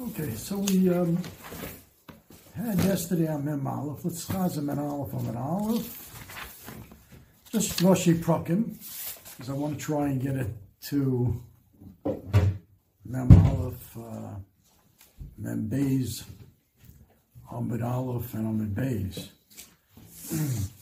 [0.00, 1.16] Okay, so we um,
[2.56, 4.04] had yesterday on Mem Aleph.
[4.04, 6.10] Let's chazam Mem Aleph on Mem Aleph.
[7.52, 8.74] Just Roshi Prokim,
[9.36, 10.48] because I want to try and get it
[10.86, 11.40] to
[13.04, 14.34] Mem Aleph, uh,
[15.38, 16.24] Mem Beis,
[17.52, 19.28] Amid Aleph, and Amid Beis.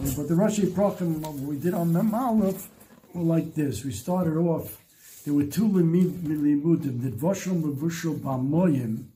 [0.00, 2.68] but the Rashi Prokim we did on Mem Aleph
[3.12, 3.84] were like this.
[3.84, 4.78] We started off
[5.24, 7.02] there were two limudim.
[7.02, 9.08] The dvoshel mevushel b'moyim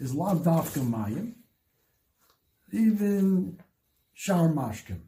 [0.00, 1.34] is lav dafka mayim.
[2.72, 3.56] Even
[4.14, 4.98] shar mashkim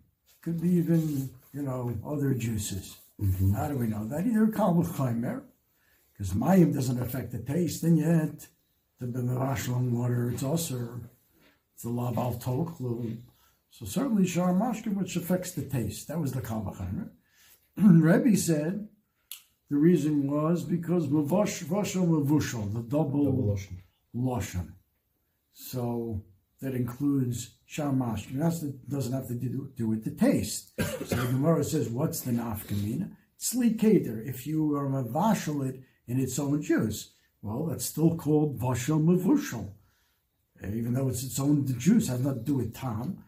[0.40, 2.96] could be even you know other juices.
[3.20, 3.54] Mm-hmm.
[3.54, 4.24] How do we know that?
[4.24, 5.42] Either kal v'chaymer,
[6.12, 8.46] because mayim doesn't affect the taste, and yet
[9.00, 11.00] the b'merashlam water it's also
[11.74, 12.38] it's a lav al.
[13.70, 16.08] So certainly shar mashkim, which affects the taste.
[16.08, 17.10] That was the kal v'chaymer.
[17.76, 18.88] Rebbe said
[19.70, 23.58] the reason was because Mavosh Mavushal, the double, double
[24.16, 24.72] Lashon.
[25.52, 26.24] So
[26.60, 28.30] that includes Shamash.
[28.30, 30.72] And that doesn't have to do, do with the taste.
[31.06, 33.10] So the Gemara says, what's the nafkamina?
[33.36, 34.26] Sleek Keder.
[34.26, 39.72] If you are mavashal it in its own juice, well, that's still called Vashal Mavushal.
[40.64, 43.22] Even though it's its own juice, has nothing to do with tam.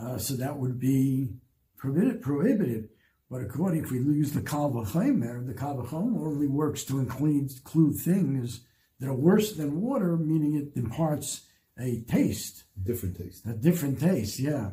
[0.00, 1.28] Uh, so that would be
[1.76, 2.22] prohibited.
[2.22, 2.88] prohibited.
[3.30, 7.96] But according, if we use the Kal there, the Kal only works to include, include
[7.96, 8.62] things
[8.98, 11.46] that are worse than water, meaning it imparts
[11.78, 12.64] a taste.
[12.82, 13.46] Different taste.
[13.46, 14.72] A different taste, yeah.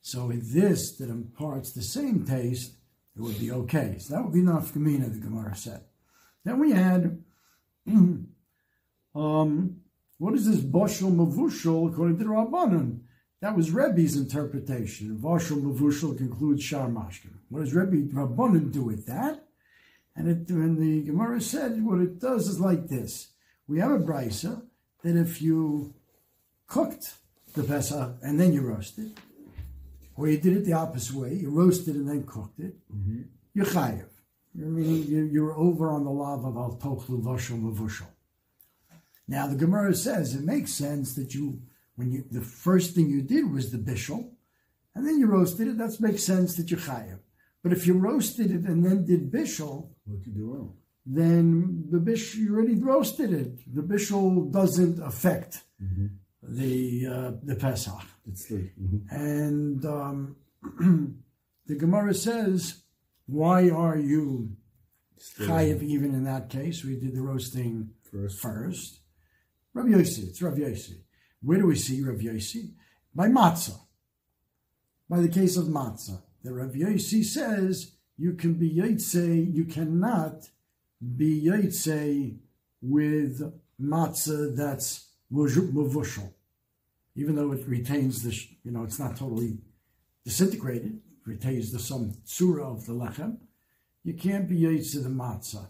[0.00, 2.74] So in this that imparts the same taste,
[3.16, 3.96] it would be okay.
[3.98, 5.82] So that would be nafkamina, the Gemara said.
[6.44, 7.22] Then we had,
[9.14, 9.80] um,
[10.18, 13.00] what is this boshel mavushel according to the Rabbanon?
[13.40, 15.16] That was Rebbe's interpretation.
[15.16, 17.34] Vashal Mavushal concludes Shar Mashkin.
[17.48, 19.44] What does Rebbe Rabbanan do with that?
[20.16, 23.28] And, it, and the Gemara said what it does is like this.
[23.68, 24.62] We have a brisa
[25.04, 25.94] that if you
[26.66, 27.14] cooked
[27.54, 29.20] the Pesach and then you roasted,
[30.16, 33.22] or you did it the opposite way, you roasted and then cooked it, mm-hmm.
[33.54, 34.06] you're chayiv.
[34.56, 38.08] I mean, you're over on the lav of al tochlu vashal mavushal.
[39.28, 41.62] Now the Gemara says it makes sense that you
[41.98, 44.30] when you the first thing you did was the bishul,
[44.94, 47.18] and then you roasted it, that makes sense that you chayav.
[47.62, 50.74] But if you roasted it and then did bishul, what you do wrong?
[51.04, 53.52] Then the bish you already roasted it.
[53.74, 56.06] The bishul doesn't affect mm-hmm.
[56.42, 58.04] the uh, the pesach.
[58.28, 58.98] It's mm-hmm.
[59.10, 60.36] And um,
[61.66, 62.82] the Gemara says,
[63.26, 64.56] "Why are you
[65.40, 68.38] chayiv even in that case?" We did the roasting first.
[68.40, 69.00] First,
[69.74, 70.28] Rabbi Yossi.
[70.28, 70.98] It's Rabbi Yossi.
[71.42, 72.72] Where do we see Rav Yossi?
[73.14, 73.78] By matzah.
[75.08, 76.20] By the case of matzah.
[76.42, 80.48] The Rav Yossi says you can be yotze, you cannot
[81.16, 82.36] be yotze
[82.82, 86.32] with matzah that's mavushal.
[87.14, 88.34] Even though it retains the,
[88.64, 89.58] you know, it's not totally
[90.24, 93.38] disintegrated, retains the some surah of the lechem,
[94.04, 95.68] you can't be yotze the matzah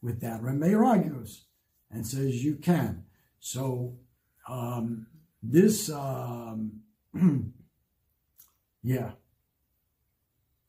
[0.00, 0.42] with that.
[0.42, 1.44] Rameir argues
[1.90, 3.04] and says you can.
[3.40, 3.96] So
[4.50, 5.06] um,
[5.42, 6.80] this, um,
[8.82, 9.12] yeah.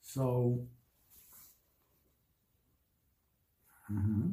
[0.03, 0.67] So,
[3.91, 4.31] mm-hmm.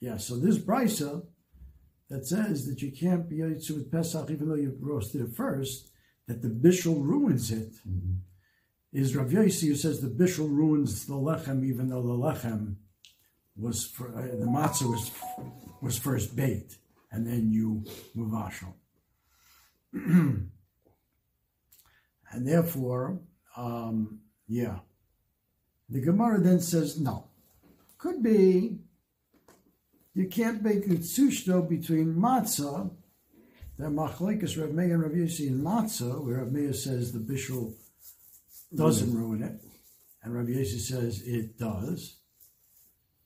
[0.00, 1.24] yeah, so this brisa
[2.08, 5.90] that says that you can't be Yitzhak with Pesach even though you roasted it first,
[6.26, 8.14] that the bishul ruins it, mm-hmm.
[8.92, 12.76] is Rav Yossi who says the bishul ruins the lechem even though the lechem
[13.58, 15.10] was for, uh, the matzah was
[15.80, 16.78] was first baked,
[17.10, 17.84] and then you
[18.16, 18.72] muvashal.
[19.92, 20.50] and
[22.32, 23.20] therefore,
[23.56, 24.78] um, yeah,
[25.88, 27.24] the Gemara then says no.
[27.98, 28.78] Could be
[30.14, 32.90] you can't bake utsushto between matzah.
[33.76, 37.74] The machlekes Rav Meir and Rav Yossi in matzah, where Rav Meir says the bishul
[38.74, 39.52] doesn't ruin it,
[40.22, 42.17] and Rav Yossi says it does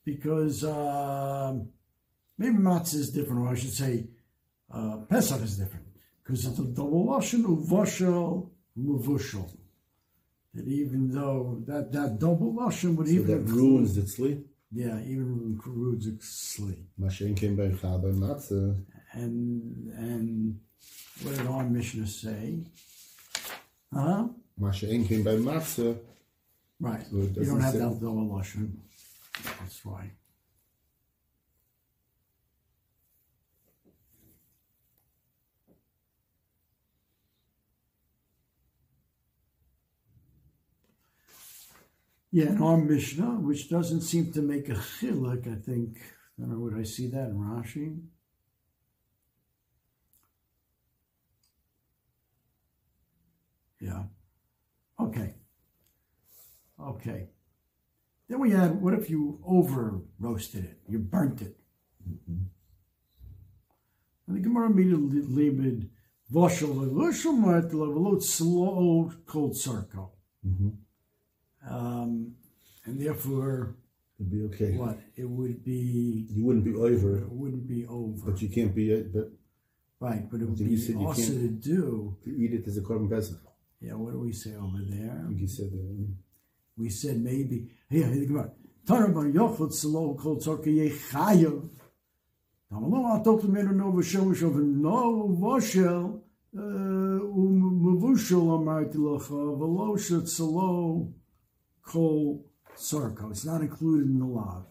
[0.04, 1.68] because um,
[2.38, 4.06] maybe matzah is different, or I should say
[4.72, 5.86] uh, Pesach is different,
[6.22, 9.50] because it's a double lashon uvashal muvushal.
[10.54, 14.42] That even though that, that double lashon would so even that ruins the tzli.
[14.74, 16.76] Yeah, even ruins the tzli.
[17.00, 18.82] Mashen came by Chaba matzah.
[19.12, 20.60] And and
[21.22, 22.60] what did our Mishnah say?
[23.92, 24.28] Huh?
[24.58, 25.98] Mashen came by matzah.
[26.80, 27.06] Right.
[27.10, 28.72] So you don't have that double lashon.
[29.44, 30.12] That's right.
[42.30, 45.98] Yeah, in our Mishnah, which doesn't seem to make a chiluk, I think.
[46.38, 48.00] I don't know, would I see that in Rashi?
[53.80, 54.04] Yeah.
[54.98, 55.34] Okay.
[56.80, 57.28] Okay.
[58.28, 60.78] Then we had, what if you over roasted it?
[60.88, 61.56] You burnt it.
[64.26, 65.84] And the Gemara immediately labeled
[66.32, 70.14] Voshel Levushel Martela Velot slow cold circle.
[71.68, 72.34] Um,
[72.84, 73.76] and therefore,
[74.18, 74.76] It'd be okay.
[74.76, 74.98] what?
[75.16, 78.30] It would be, You wouldn't be over, it wouldn't be over.
[78.30, 78.94] but you can't be.
[78.94, 79.32] uh, But
[80.00, 82.16] right, but it would You be said also can't- to do.
[82.24, 83.38] to eat it as a korban pesach.
[83.80, 85.20] Yeah, what do we say over there?
[85.24, 86.14] I think you said that.
[86.76, 87.70] We said maybe.
[87.88, 88.50] Here, here, come on.
[88.86, 91.68] Taraban yochot slow cold circle ye chayav.
[92.72, 96.20] Tamalo atok lemenu no v'shel v'shel v'no v'shel
[96.54, 101.12] u'mevushel uh, um, amarti lecha v'lo shet slow
[101.82, 103.30] kol circle.
[103.30, 104.66] It's not included in the law.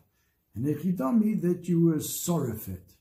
[0.56, 2.96] And if you tell me that you were sorrowfit,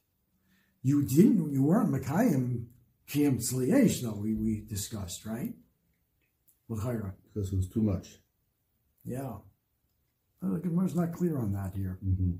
[0.82, 2.66] you didn't, you weren't Mekayim
[3.06, 5.52] Kim Tzliyesh, though, we, we discussed, right?
[6.68, 7.12] L'chayra.
[7.34, 8.20] because it was too much.
[9.04, 9.32] Yeah.
[10.42, 11.98] Well, the Gemara's not clear on that here.
[12.04, 12.32] Mm-hmm.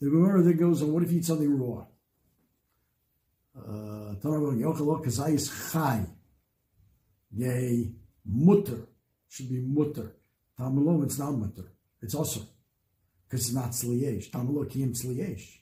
[0.00, 1.84] The Gemara that goes on, what if you eat something raw?
[3.56, 6.06] Uh, Tanakh Yochel Kazayis Chai.
[7.36, 7.92] Yay,
[8.24, 8.88] mutter.
[9.28, 10.14] Should be mutter.
[10.58, 11.72] Tamalo, it's not mutter.
[12.00, 12.40] It's also.
[13.28, 14.30] Because it's not sliyesh.
[14.30, 15.58] Tamalo kiyim sliyesh.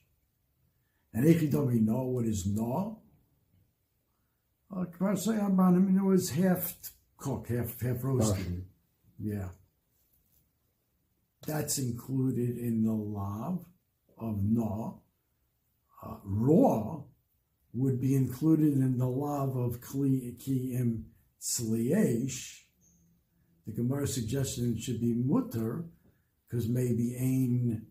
[1.15, 3.01] And Echi don't we know what is no?
[4.73, 6.75] Kvarsay Abanim, it was half
[7.17, 8.65] cooked, half, half roasted.
[9.19, 9.49] Yeah.
[11.47, 13.65] That's included in the lav
[14.19, 15.03] of no.
[16.03, 17.03] Uh, raw
[17.73, 21.05] would be included in the lav of kli kiyim
[21.39, 22.65] sliesh.
[23.67, 25.85] The Gemara suggestion should be mutter
[26.49, 27.87] because maybe ain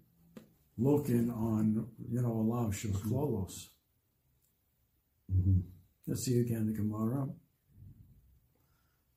[0.77, 3.67] looking on you know a lav shabaklolos.
[5.31, 5.59] Mm-hmm.
[6.07, 7.27] Let's see again the Gemara.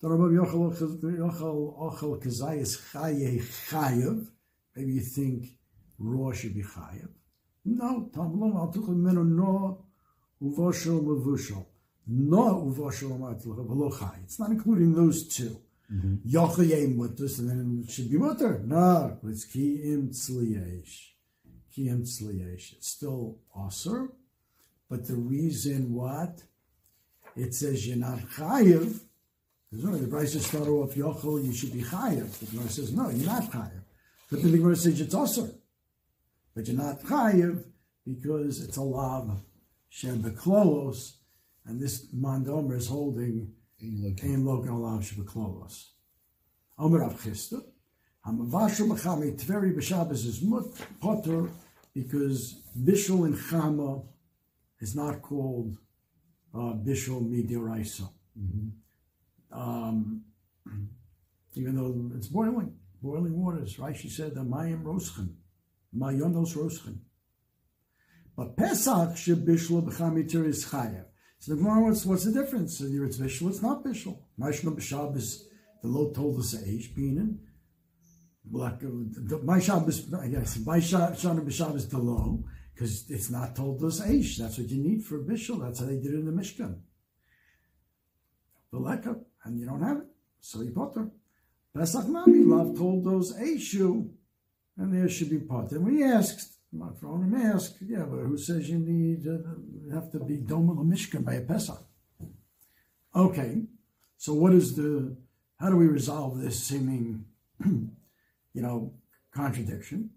[0.03, 4.27] Darabav yochel yochel ochel kazayis chaye chayev.
[4.75, 5.59] Maybe you think
[5.99, 7.11] raw should be chayev.
[7.67, 9.85] No, tamlom al tuchel menu no
[10.43, 11.67] uvoshel mevushel.
[12.07, 14.21] No uvoshel amatul v'lo chay.
[14.25, 15.61] It's not including those two.
[15.93, 16.27] Mm-hmm.
[16.27, 18.63] Yochel yei mutus, and then it should be mutter.
[18.65, 21.13] No, it's ki im tzliyesh.
[21.71, 22.73] Ki im tzliyesh.
[22.75, 24.11] It's still aser,
[24.89, 26.45] but the reason what?
[27.39, 29.01] It says you're not chayev.
[29.71, 32.39] Because no, the Brisa started off Yochel, you should be chayev.
[32.39, 33.83] The Gemara says, no, you're not chayev.
[34.31, 35.51] But then the Gemara says it's also.
[36.55, 37.65] But you're not chayev
[38.05, 39.41] because it's a lav
[39.89, 41.17] shem beklolos,
[41.65, 45.91] and this mandomer is holding Ein lokan alav shebeklolos.
[46.79, 47.63] Omer Rav Chisda,
[48.27, 50.65] Hamavashu Mechami Tveri B'Shabbos is mut
[51.01, 51.49] potter
[51.95, 54.05] because Bishul in Chama
[54.81, 55.77] is not called
[56.59, 58.09] uh, Bishul Midiraisa.
[59.53, 60.25] Um,
[61.55, 63.97] even though it's boiling, boiling waters, right?
[63.97, 65.35] She said, the Mayim Roschen,
[65.97, 66.99] Mayonos Roschen.
[68.37, 71.05] But Pesach Shebishul B'Chamitir is Chayev.
[71.41, 72.81] So the Gemara, what's, what's the difference?
[72.81, 74.19] Either it's Bishul, it's not Bishul.
[74.39, 75.43] Mashma B'Shabbos,
[75.83, 77.39] the Lo told us Binan.
[78.51, 82.45] Like, uh, my Shabbos, I guess, my Shana B'Shabbos, the Lo,
[82.79, 84.37] because it's not told us Eish.
[84.37, 85.61] That's what you need for Bishul.
[85.61, 86.79] That's how they did it in the Mishkan.
[88.71, 90.07] The Lekka, and you don't have it.
[90.41, 91.11] So you potter.
[91.75, 94.09] Pesach Love told those Eishu,
[94.77, 95.77] and there should be potter.
[95.77, 100.13] And we asked, my friend him asked, yeah, but who says you need uh, have
[100.13, 101.83] to be Doma Mishkan by a Pesach?
[103.15, 103.63] Okay,
[104.17, 105.17] so what is the,
[105.59, 107.25] how do we resolve this seeming,
[107.65, 107.91] you
[108.55, 108.93] know,
[109.35, 110.11] contradiction?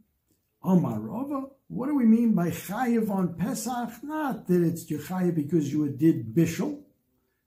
[0.64, 4.04] Omar Rava, what do we mean by Chayiv on Pesach?
[4.04, 6.82] Not that it's your Chayiv because you did Bishul,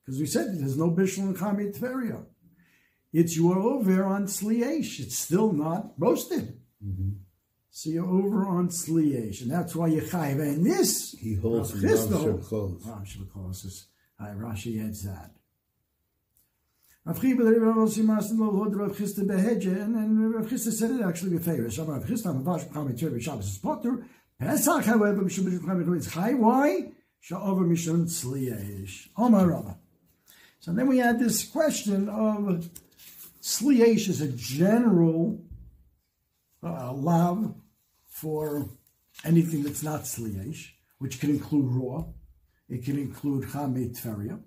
[0.01, 2.25] because we said there's no Bishul in Chamit Tveria.
[3.13, 4.99] It's you are over on Sliesh.
[4.99, 6.59] It's still not roasted.
[6.85, 7.11] Mm-hmm.
[7.71, 10.41] So you're over on Sliesh, and that's why you're chayiv.
[10.41, 12.51] And this He holds Rav Chisda-
[14.19, 15.33] Rav Rashi adds that.
[15.33, 15.33] Rav Chiba, the Rav Yossi Masin Lo Lod
[16.49, 17.27] Rav Chisda And Rav
[20.47, 21.45] Chisda said it actually with.
[21.73, 24.07] So Rav Mavash B'Chamit Tzver Shabbos is Potter.
[24.39, 26.15] Pesach, however, Mishum Tzver is.
[26.15, 26.93] Why?
[27.23, 29.11] Sha'over Mishum Sliesh.
[29.19, 29.77] Omar.
[30.61, 32.71] So then we had this question of
[33.43, 35.45] Sliesh is a general
[36.63, 36.95] uh,
[38.09, 38.71] for
[39.27, 42.07] anything that's not Sliesh, which can include raw.
[42.71, 44.41] It can include Chamei.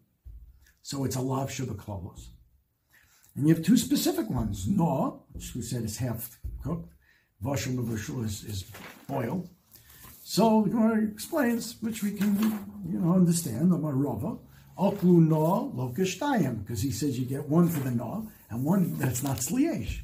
[0.82, 2.30] So it's a lav Shabaklovos.
[3.38, 4.67] And you have two specific ones.
[4.67, 6.91] No, which we said is half cooked.
[7.44, 8.65] Mavashal is, is
[9.08, 9.48] boiled.
[10.24, 12.36] So the Gemara explains, which we can,
[12.89, 13.72] you know, understand.
[13.72, 14.39] The Rava,
[14.77, 19.22] Aklu no lokeshtayim, because he says you get one for the no and one that's
[19.22, 20.01] not sliesh.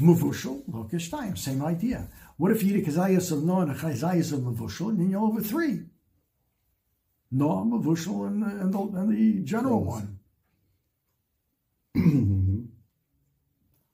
[0.00, 2.08] Mavushal lokeshtayim, same idea.
[2.36, 5.10] What if you eat a kazayas of no and a kazayas of mavushal, and then
[5.10, 5.80] you're over three?
[7.32, 10.20] No, mavushal, and, and, the, and the general one.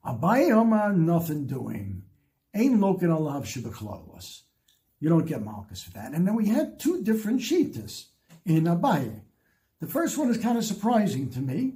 [0.05, 2.03] Abayama, nothing doing.
[2.53, 4.41] Ain't lokin alav shibachlolos.
[4.99, 6.13] You don't get malchus for that.
[6.13, 8.05] And then we had two different shitas
[8.45, 9.21] in Abaye.
[9.79, 11.75] The first one is kind of surprising to me,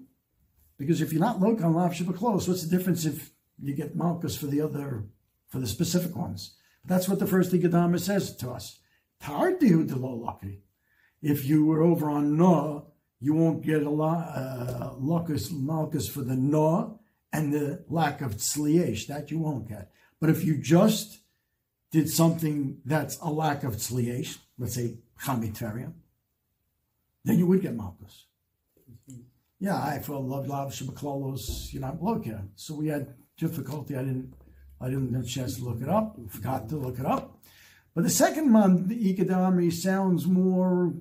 [0.77, 3.31] because if you're not lokin alav shibachlolos, what's the difference if
[3.61, 5.05] you get malchus for the other,
[5.47, 6.55] for the specific ones?
[6.83, 8.79] But that's what the first Igadama says to us.
[9.21, 10.61] Tardihu de lo lucky.
[11.21, 12.83] If you were over on Noah,
[13.19, 16.99] you won't get a lot uh, malchus for the Noah
[17.31, 19.07] and the lack of tzliesh.
[19.07, 19.91] That you won't get.
[20.19, 21.19] But if you just
[21.91, 25.93] did something that's a lack of tzliesh, let's say chamitarian,
[27.23, 28.25] then you would get malchus.
[29.59, 32.51] Yeah, I for love love shabaklolos, you're not looking.
[32.55, 33.95] So we had difficulty.
[33.95, 34.33] I didn't
[34.79, 36.17] I didn't have a chance to look it up.
[36.29, 37.39] Forgot to look it up.
[37.95, 40.93] But the second month, the Ikadami sounds more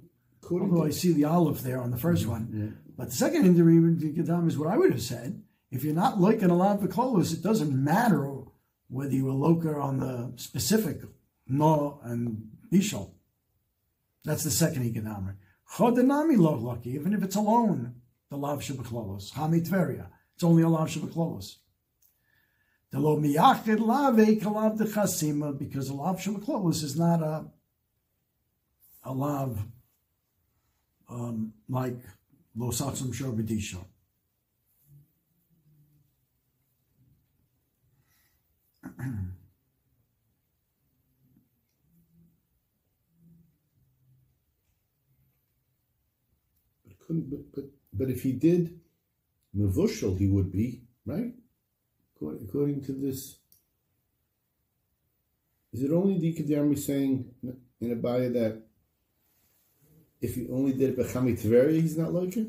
[0.50, 2.32] Although I see the olive there on the first mm-hmm.
[2.32, 2.78] one.
[2.96, 5.42] But the second Ikadami is what I would have said.
[5.70, 8.42] If you're not loiking a lot of clothes, it doesn't matter
[8.88, 11.00] whether you were loker on the specific
[11.48, 13.12] no and bishol.
[14.24, 15.34] That's the second Ikadami.
[15.74, 17.96] Chodanami lo lucky, even if it's alone,
[18.30, 19.32] the lav shabaklolos.
[19.32, 20.08] Hami Tveria.
[20.34, 21.56] It's only a lav shabaklolos.
[22.90, 27.46] The lo miyachid kalav de chasima, because a lav shabaklolos is not a
[29.04, 29.64] a lav
[31.08, 31.98] um, like
[32.56, 33.84] Lo Satsum Shobadisha.
[46.84, 48.80] But, couldn't, but, but, but if he did
[49.56, 51.32] Mavushal, he would be, right?
[52.16, 53.36] According, according to this.
[55.72, 57.30] Is it only the saying
[57.80, 58.62] in Abaya that
[60.20, 62.48] if he only did it Bechami Tveria, he's not like it?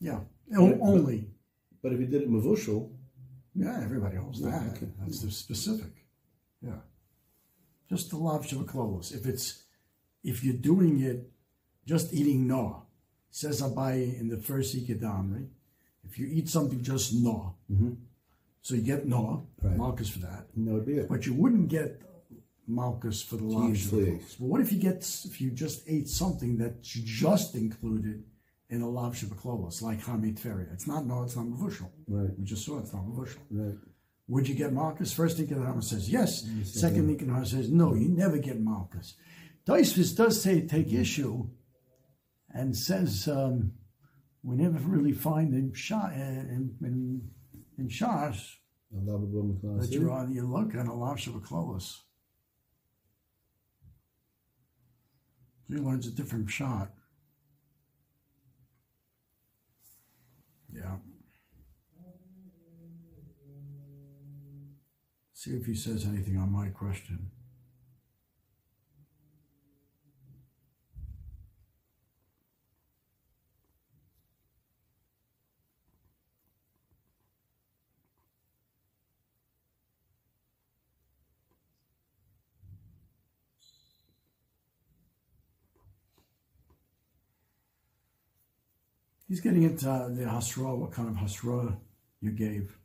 [0.00, 0.20] Yeah,
[0.56, 1.28] o- only.
[1.82, 2.90] But if he did it Mavushal,
[3.54, 4.62] Yeah, everybody holds that.
[4.76, 4.88] okay.
[5.00, 5.92] That's the specific.
[6.64, 6.80] Yeah,
[7.90, 9.12] just the lav shabaklolos.
[9.14, 9.64] If it's
[10.22, 11.28] if you're doing it,
[11.84, 12.86] just eating no,
[13.32, 15.48] says Abaye in the first ikadam, right?
[16.04, 17.56] If you eat something just no,
[18.60, 19.76] so you get no, Right.
[19.76, 20.46] marcus for that.
[20.56, 21.08] that would be it.
[21.08, 22.00] But you wouldn't get
[22.68, 24.36] Malchus for the please.
[24.38, 28.22] But what if you get if you just ate something that's just included
[28.70, 30.72] in a lav shabaklos, like hamid tveria?
[30.72, 31.90] It's not no, it's not mavushal.
[32.06, 32.30] Right.
[32.38, 33.38] We just saw it's not mavushal.
[33.50, 33.78] Right.
[34.28, 35.12] Would you get Malchus?
[35.12, 36.46] First Nikanor says yes.
[36.64, 37.94] Second Nikanor says no.
[37.94, 39.14] You never get Malchus.
[39.66, 41.48] Daisvis does say take issue,
[42.54, 43.72] and says um,
[44.42, 47.30] we never really find in Shah in in,
[47.78, 48.56] in Shas
[48.94, 49.80] Allah B'Bo Miklas.
[49.82, 52.02] that you're on you look on a lash of a clovis.
[55.68, 56.90] He learns a different shot.
[60.70, 60.96] Yeah.
[65.32, 67.30] See if he says anything on my question.
[89.32, 91.78] He's getting into uh, the hasra, what kind of hasra
[92.20, 92.76] you gave.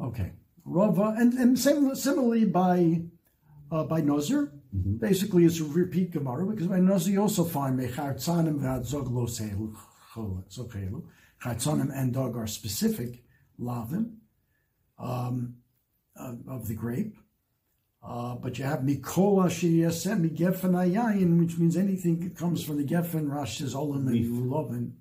[0.00, 0.30] Okay,
[0.64, 3.02] Rava, and and same, similarly by
[3.72, 4.52] uh, by Nozer.
[4.72, 11.02] Basically, it's a repeat Gemara because by Nozer you also find mechartzanim v'adzog lo zochelu.
[11.42, 13.24] Chartzanim and dog are specific
[13.60, 14.18] lavim
[15.00, 15.56] um,
[16.16, 17.16] uh, of the grape.
[18.04, 22.84] Uh, but you have Mikola Shiyasem Gefen Ayayin, which means anything that comes from the
[22.84, 24.92] Geffen, Rash says Olam and Lulovin.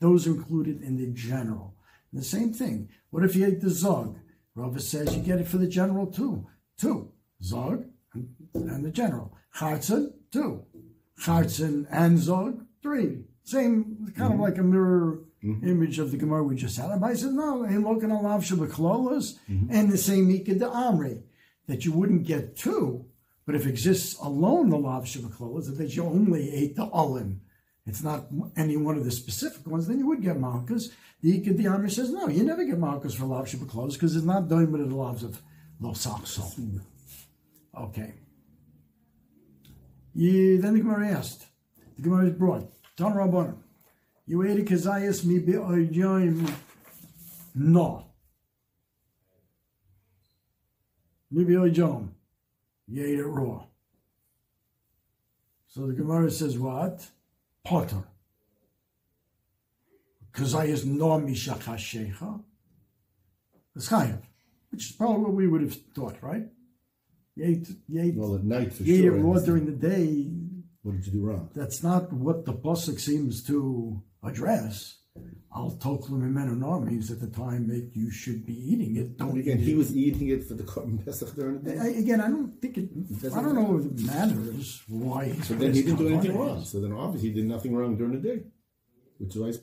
[0.00, 1.76] Those are included in the general.
[2.10, 2.88] And the same thing.
[3.10, 4.18] What if you ate the Zog?
[4.56, 6.48] Rava says you get it for the general too.
[6.76, 7.12] Two.
[7.42, 9.36] Zog and, and the general.
[9.56, 10.64] Chartzen, two.
[11.20, 13.20] Chartzen and Zog, three.
[13.44, 14.42] Same, kind of mm-hmm.
[14.42, 15.68] like a mirror mm-hmm.
[15.68, 16.86] image of the Gemara we just had.
[16.86, 19.68] Everybody says, no, ain't looking alav shabaklolas, mm-hmm.
[19.70, 21.22] and the same Mika de Amri
[21.66, 23.06] that you wouldn't get two,
[23.46, 27.40] but if exists alone the lav shabaklolas, that you only ate the olin,
[27.86, 28.26] it's not
[28.56, 30.90] any one of the specific ones, then you would get malchus.
[31.20, 34.14] The Ikad the Amish says, no, you never get malchus for lav shiba clothes because
[34.14, 35.40] it's not doing with the lavs of
[35.80, 36.44] lo sakso.
[37.76, 38.14] Okay.
[40.14, 41.46] You, then the Gemara asked,
[41.96, 43.56] the Gemara is brought, Don Rabbanim,
[44.26, 46.52] you ate a kazayas mi be'oyim uh,
[47.54, 48.11] no.
[51.32, 52.10] Mi be'oyim.
[52.88, 53.64] You ate it raw.
[55.68, 57.06] So the Gemara says what?
[57.64, 58.04] Potter.
[60.34, 62.42] Kazayas no mishachashecha.
[63.74, 64.20] It's chayav,
[64.70, 66.44] which is probably what we would have thought, right?
[67.34, 69.16] You ate, you ate, Well, at night for you ate sure.
[69.16, 70.30] it raw during the day.
[70.82, 71.48] What did you do wrong?
[71.54, 74.98] That's not what the pasuk seems to address.
[75.54, 79.18] Al mimenu nor means at the time that you should be eating it.
[79.18, 79.76] Don't Again, eat he it.
[79.76, 81.98] was eating it for the Korban Pesach during the I, day.
[81.98, 83.20] again, I don't think it.
[83.20, 85.32] doesn't I don't know if it matters why.
[85.42, 86.64] So then he didn't do anything wrong.
[86.64, 88.44] So then obviously he did nothing wrong during the day,
[89.18, 89.60] which is why he's.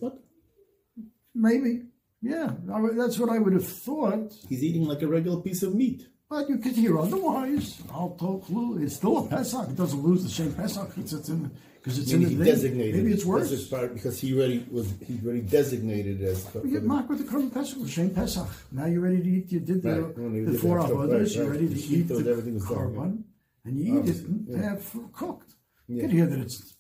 [1.33, 1.83] Maybe,
[2.21, 2.51] yeah.
[2.71, 4.33] I that's what I would have thought.
[4.47, 6.07] He's eating like a regular piece of meat.
[6.29, 7.81] But you could hear otherwise.
[7.91, 8.83] Al toklu.
[8.83, 9.69] It's still a pesach.
[9.69, 10.91] It doesn't lose the same pesach.
[10.97, 11.49] It's, it's in
[11.81, 12.51] because it's Maybe in he the day.
[12.51, 12.95] designated.
[12.95, 13.27] Maybe it's it.
[13.27, 13.49] worse.
[13.49, 14.93] That's his part because he already was.
[15.07, 16.45] He already designated as.
[16.55, 18.47] You get the- mocked with the current pesach, Shem Pesach.
[18.71, 19.51] Now you're ready to eat.
[19.51, 20.15] You did the, Right.
[20.45, 21.35] The did four avodas.
[21.35, 23.23] You're ready to sheet eat was- the everything was done, korban,
[23.65, 24.69] and you eat it and yeah.
[24.71, 25.51] have cooked.
[25.87, 26.01] You Yeah.
[26.03, 26.75] can hear that it's.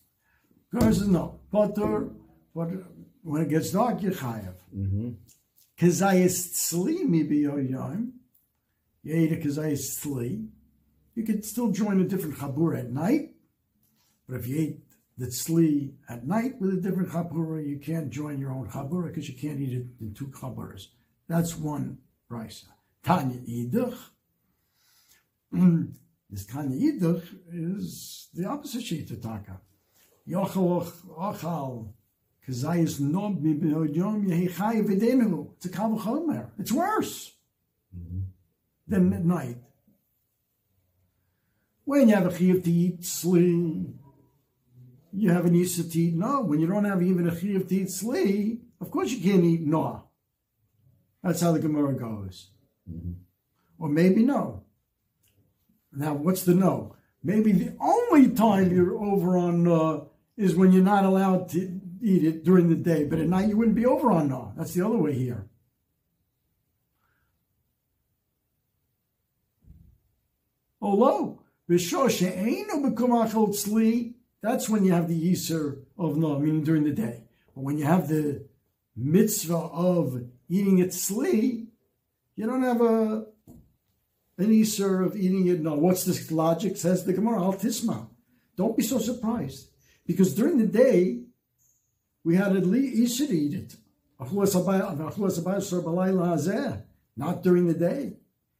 [0.73, 2.09] God says no butter,
[2.53, 2.69] but
[3.23, 4.55] when it gets dark, you chayav.
[4.75, 5.09] Mm-hmm.
[5.79, 8.11] Kazayis tzli mi biyoyim.
[9.03, 10.45] You ate a kazayis tzli.
[11.15, 13.31] You could still join a different chabur at night,
[14.27, 14.79] but if you ate
[15.19, 19.27] the tzli at night with a different chabura, you can't join your own chabura because
[19.27, 20.87] you can't eat it in two chaburas.
[21.27, 21.97] That's one
[22.31, 22.67] brisa.
[23.03, 23.97] Tanya idach.
[26.31, 29.59] This Tanya idach is the opposite sheet of taka.
[30.27, 31.91] Yochel ochal
[32.47, 35.51] kazayis nob mi b'yom yehechai v'denu.
[35.57, 36.51] It's a kavachomer.
[36.59, 37.33] It's worse
[38.87, 39.57] than at night.
[41.83, 43.91] When you have a chiyuv to eat sli,
[45.11, 46.41] you have an isa to eat no.
[46.41, 49.61] When you don't have even a chiyuv to eat sli, of course you can't eat
[49.61, 50.03] no.
[51.23, 52.51] That's how the Gemara goes.
[53.77, 54.63] Or maybe no.
[55.91, 56.95] Now, what's the no?
[57.23, 60.05] Maybe the only time you're over on uh,
[60.37, 63.57] is when you're not allowed to eat it during the day, but at night you
[63.57, 64.53] wouldn't be over on no.
[64.55, 65.47] That's the other way here.
[70.81, 76.63] Although, b'shoshe eino b'kumachol tzli, that's when you have the Yisr of no, I meaning
[76.63, 77.23] during the day.
[77.53, 78.45] But when you have the
[78.95, 81.67] mitzvah of eating it tzli,
[82.35, 83.25] you don't have a
[84.37, 85.75] an Yisr of eating it no.
[85.75, 86.77] What's this logic?
[86.77, 88.07] Says the Gemara, al tisma.
[88.55, 89.69] Don't be so surprised.
[90.05, 91.23] Because during the day,
[92.23, 93.75] we had at least you should eat it.
[97.17, 98.13] Not during the day.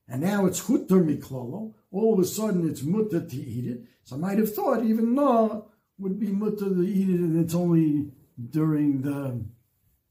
[0.07, 1.73] And now it's chutter miklolo.
[1.91, 3.85] All of a sudden it's mutter to eat it.
[4.03, 5.68] So I might have thought even no
[5.99, 8.11] would be mutter to eat it, and it's only
[8.49, 9.43] during the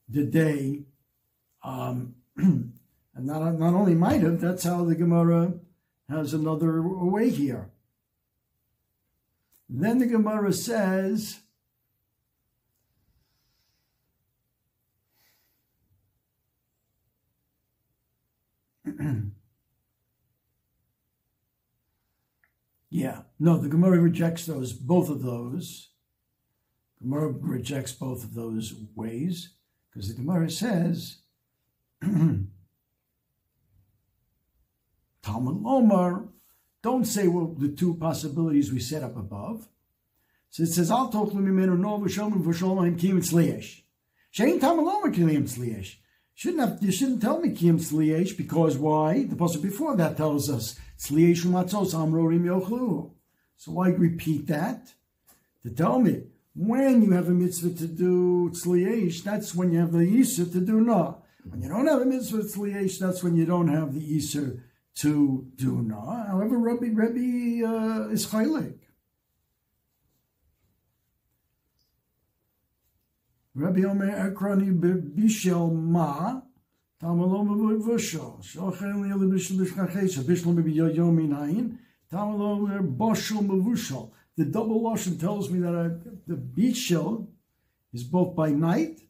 [0.08, 0.82] the day.
[1.62, 2.72] Um, and
[3.14, 4.40] not not only might have.
[4.40, 5.54] That's how the Gemara
[6.08, 7.70] has another way here.
[9.68, 11.40] Then the Gemara says.
[22.90, 25.90] Yeah, no, the Gemara rejects those, both of those.
[27.00, 29.54] Gemara rejects both of those ways
[29.90, 31.18] because the Gemara says,
[32.02, 32.48] Talmud
[35.62, 36.28] Lomar,
[36.82, 39.68] don't say well the two possibilities we set up above.
[40.50, 43.82] So it says, I'll talk to Mimenu no v'shomim v'sholahim kiyim tzliyesh.
[44.34, 45.96] Shein Talmud Lomar kiyim tzliyesh.
[46.34, 49.24] Shouldn't have, you shouldn't tell me kiyim tzliyesh because why?
[49.24, 53.12] The passage before that tells us tzliyesh umatzos amrorim yochlu.
[53.58, 54.92] So I repeat that?
[55.64, 56.22] To tell me
[56.54, 60.60] when you have a mitzvah to do tzliyesh, that's when you have the yisur to
[60.60, 61.24] do no.
[61.44, 64.60] When you don't have a mitzvah tzliyesh, that's when you don't have the yisur
[65.00, 66.00] to do no.
[66.28, 68.78] However, Rabbi Rabbi uh, is chaylik.
[73.56, 76.42] Rabbi Omer Ekroni bishel ma
[77.02, 81.78] tamalom v'vushel shochen li bishel b'shkachesha bishel b'yom
[82.10, 82.16] The
[84.44, 85.88] double lashon tells me that I,
[86.26, 87.26] the bishel
[87.92, 89.00] is both by night,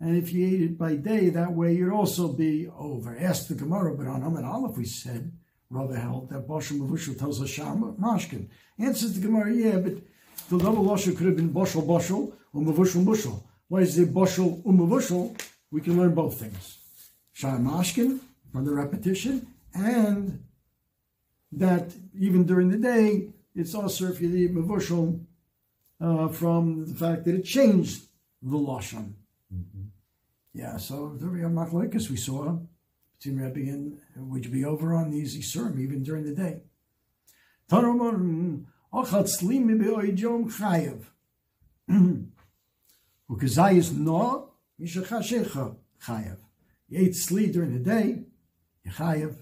[0.00, 3.16] and if you ate it by day, that way you'd also be over.
[3.18, 5.32] Ask the Gemara, but on Amid Aleph we said,
[5.70, 8.48] rather held that boshel mevushel tells us sham mashkin.
[8.78, 9.94] Answers the Gemara, yeah, but
[10.50, 13.42] The double lashon could have been boshel boshel or mavushel mushel.
[13.68, 15.40] Why is it boshel umavushel?
[15.70, 16.78] We can learn both things.
[17.32, 18.20] Shai mashkin
[18.52, 20.44] from the repetition, and
[21.58, 25.20] that even during the day, it's also if you mavushel
[26.00, 28.02] uh, from the fact that it changed
[28.42, 29.12] the lashon.
[30.52, 32.58] Yeah, so the real machlokes we saw
[33.18, 36.60] between Rebbe and would you be over on these Isurim even during the day?
[37.70, 41.04] Tanamon ochat slimi beoijom chayev.
[43.30, 46.36] Ukazayis no mishachashecha chayev.
[46.88, 48.24] You ate sli during the day,
[48.84, 49.36] you chayev,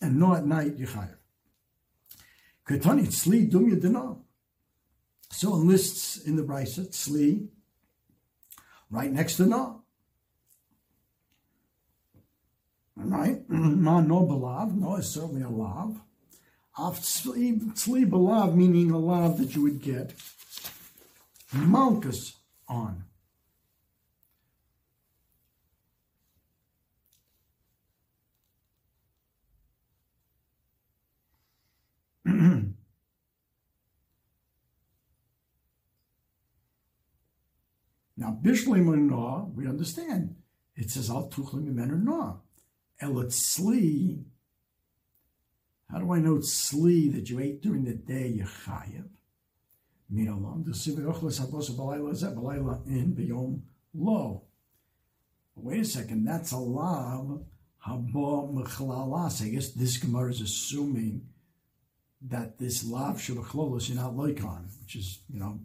[0.00, 1.16] and no at night, you chayev.
[2.66, 4.18] Ketani sli dum yedana.
[5.30, 7.48] So lists in the Brisa, sli,
[8.90, 9.82] right next to no.
[12.96, 13.48] Right?
[13.48, 14.74] Ma no belav.
[14.74, 16.00] No is certainly a lav.
[16.78, 20.14] Af tzli belav, meaning a lav that you would get
[21.52, 22.36] malchus
[22.68, 23.04] on.
[38.16, 40.36] Now, Bishlim no, we understand.
[40.74, 42.40] It says al tuchlim men no.
[43.00, 44.24] Elot sli.
[45.90, 48.28] How do I know it's sli that you ate during the day?
[48.28, 49.08] You chayev.
[50.08, 53.60] Min alom the sivayochlas habos balayla zeh balayla in biyom
[53.94, 54.42] lo.
[55.54, 57.40] Wait a second, that's a lav
[57.86, 59.44] habo mechlalas.
[59.44, 61.28] I guess this gemara is assuming
[62.22, 65.60] that this lav shabachlolos you're not loikon, which is you know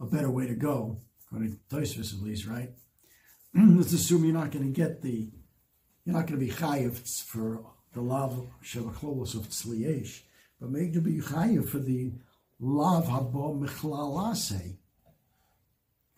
[0.00, 0.98] a better way to go
[1.34, 2.70] according to Tosfos at least, right?
[3.54, 5.30] Let's assume you're not going to get the,
[6.04, 10.20] you're not going to be chayiv for the lav shelachlolos of tzliyesh,
[10.60, 12.12] but maybe you'll be chayiv for the
[12.60, 14.76] lav habo michlalase.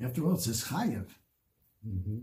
[0.02, 1.06] After all, it says chayiv.
[1.86, 2.18] Mm-hmm.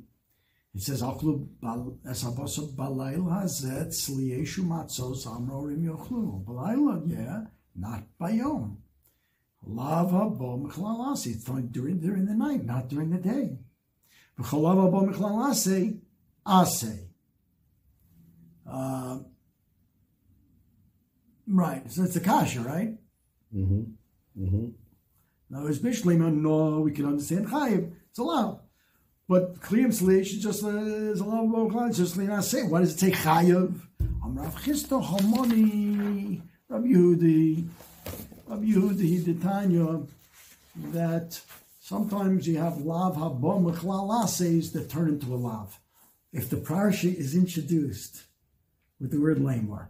[0.75, 6.43] It says achlu esaboso balayla hazet tzliyeshu matzos amrorim yochlu.
[6.43, 7.43] Balayla, yeah,
[7.75, 8.77] not bayom.
[9.65, 11.35] Lava bo mechlalasi.
[11.35, 13.59] It's during during the night, not during the day.
[14.39, 15.99] B'cholava bo mechlalasi
[16.45, 17.07] ase.
[18.65, 19.19] Uh,
[21.47, 21.91] right.
[21.91, 22.95] So it's a kasha, right?
[23.55, 24.43] Mm-hmm.
[24.43, 24.67] Mm-hmm.
[25.49, 27.93] Now, as Bishlema, no, we can understand chayiv.
[28.09, 28.62] It's allowed.
[29.27, 31.95] But slish is just uh, is allowed bo mechlalasi.
[31.95, 33.79] Just like say, why does it take chayiv?
[34.23, 37.67] I'm Rav Chisda Homoni, Rabbi Yehudi.
[38.47, 40.01] Rabbi Yehudi the Tanya
[40.75, 41.39] that
[41.79, 45.79] sometimes you have lav habom says that turn into a lav.
[46.33, 48.23] If the parasha is introduced
[48.99, 49.87] with the word lamor,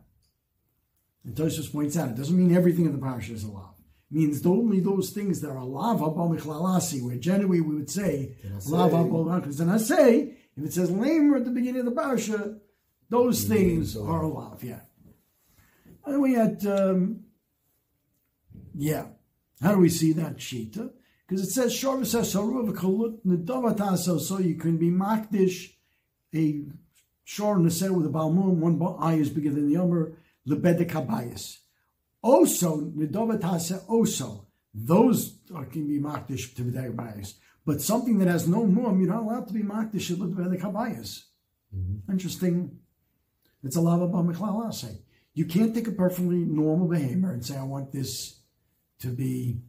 [1.23, 3.72] and Tosfos points out, it doesn't mean everything in the parasha is a lav.
[4.13, 8.35] Means only those things that are lav habom where generally we would say
[8.67, 11.99] lav habom because then I say if it says lamer at the beginning of the
[11.99, 12.57] parasha,
[13.09, 14.63] those things are a lav.
[14.63, 14.81] Yeah.
[16.05, 16.65] And we had.
[16.65, 17.25] Um,
[18.75, 19.05] yeah.
[19.61, 20.91] How do we see that shita?
[21.27, 21.97] Because it says so
[24.39, 25.73] you can be makdish
[26.35, 26.65] a
[27.23, 31.59] shor neseh with a balmum, one eye is bigger than the other, lebedek habayis.
[32.23, 37.33] Also, nidovatase also, those are, can be makdish to bedek habayis.
[37.65, 41.25] But something that has no mum, you're not allowed to be makdish to lebedek habayis.
[41.75, 42.11] Mm-hmm.
[42.11, 42.79] Interesting.
[43.63, 44.97] It's a lava b'michlal
[45.33, 48.39] You can't take a perfectly normal behavior and say, I want this
[48.99, 49.61] to be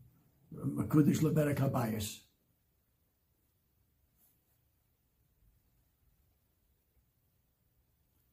[0.55, 2.21] Makudish Leberek Habayis.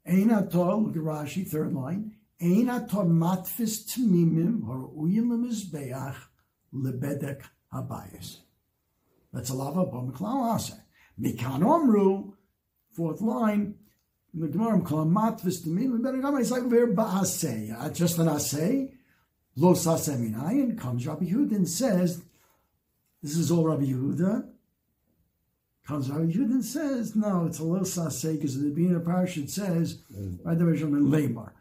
[0.05, 2.15] Ein atol, look at Rashi, third line.
[2.41, 6.15] Ein atol matfis tmimim or uyim mizbeach
[6.73, 7.41] lebedek
[7.73, 8.37] habayis.
[9.31, 10.73] That's a lava b'meklau ase.
[11.19, 12.33] Mikan omru,
[12.93, 13.75] fourth line,
[14.33, 17.79] the Gemara call matfis tmimim lebedek habayis like ver ba'aseh.
[17.79, 18.91] Uh, just an aseh,
[19.55, 22.23] Lo Saseminayin comes Rabbi Yehuda and says,
[23.21, 24.47] this is all Rabbi Yehuda.
[25.85, 29.99] Comes Rabbi Yehuda and says, no, it's a lo sase because the beginning of says,
[30.13, 30.41] mm.
[30.43, 31.09] by the version of Lamar.
[31.11, 31.60] Lamar, I'll call it parasha below sase di Rabbi Yehuda.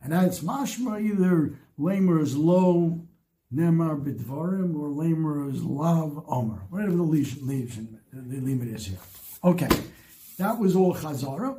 [0.00, 3.06] And that's mashma either Lamer is low,
[3.54, 8.98] Nemar bidvarim, or Lamer is lav omer, whatever the limit is here.
[9.42, 9.68] Okay,
[10.38, 11.58] that was all Chazara.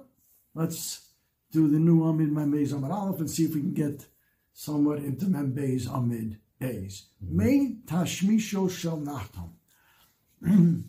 [0.54, 1.10] Let's
[1.52, 4.06] do the new Amid Membeis Amid Aleph and see if we can get
[4.54, 7.08] somewhat into Membeis Amid days.
[7.24, 7.38] Mm-hmm.
[7.38, 9.54] May Tashmisho Shel Nachtam.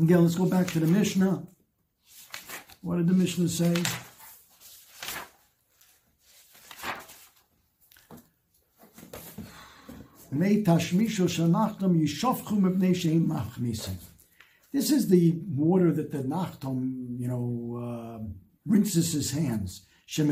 [0.00, 1.46] Again, let's go back to the Mishnah.
[2.80, 3.74] What did the Mishnah say?
[14.72, 18.18] This is the water that the Nachtom, you know, uh,
[18.66, 19.86] rinses his hands.
[20.14, 20.24] You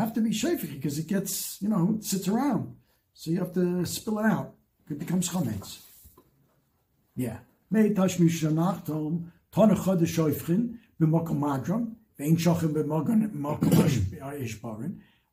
[0.00, 2.76] have to be shafik because it gets, you know, it sits around.
[3.12, 4.54] So you have to spill it out.
[4.90, 5.80] It becomes chametz.
[7.16, 7.38] Yeah.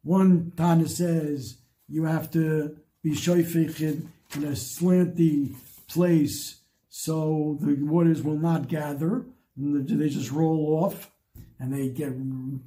[0.03, 5.55] One Tana says you have to be shoifich in, in a slanty
[5.87, 9.25] place so the waters will not gather.
[9.57, 11.11] And they just roll off
[11.59, 12.13] and they get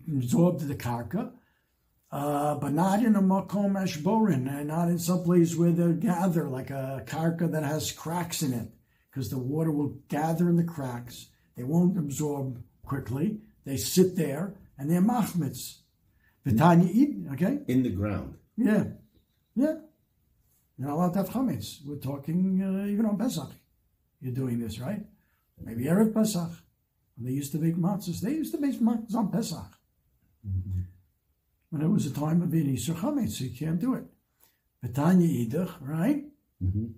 [0.09, 1.33] absorbed to the karka.
[2.13, 6.49] Uh, but not in a makom ashborin, and not in some place where they gather,
[6.49, 8.69] like a karka that has cracks in it,
[9.15, 11.29] because the water will gather in the cracks.
[11.57, 13.39] They won't absorb quickly.
[13.65, 15.79] They sit there, and they're machmitz.
[16.45, 17.61] V'tanya eat, okay?
[17.69, 18.35] In the ground.
[18.57, 18.85] Yeah,
[19.55, 19.77] yeah.
[20.77, 21.79] You're not allowed to have chametz.
[21.87, 23.51] We're talking uh, even on Pesach.
[24.21, 25.05] You're doing this, right?
[25.63, 26.51] Maybe Erev Pesach.
[27.17, 29.79] When they used to make matzahs, they used to make matzahs on Pesach.
[31.71, 34.05] When it was a time of being Yisur chametz, so you can't do it.
[34.85, 36.25] Betanya idach, right?
[36.63, 36.95] Mhm.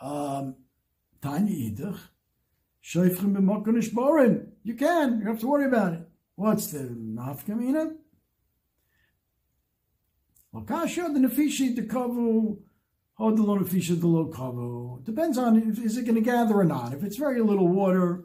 [0.00, 0.56] Um,
[1.22, 1.98] Tanya idach.
[2.82, 4.52] Shoifrim b'mokonish borin.
[4.62, 5.20] You can.
[5.20, 6.08] You have to worry about it.
[6.36, 7.96] What's the nafkamina?
[10.54, 12.58] Lokasha, the nefishi, the kavu,
[13.18, 15.04] low nefisha, the low kavu.
[15.04, 16.92] Depends on if, is it going to gather or not.
[16.92, 18.24] If it's very little water,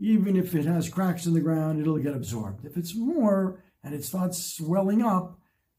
[0.00, 2.64] even if it has cracks in the ground, it'll get absorbed.
[2.64, 5.38] If it's more and it starts swelling up,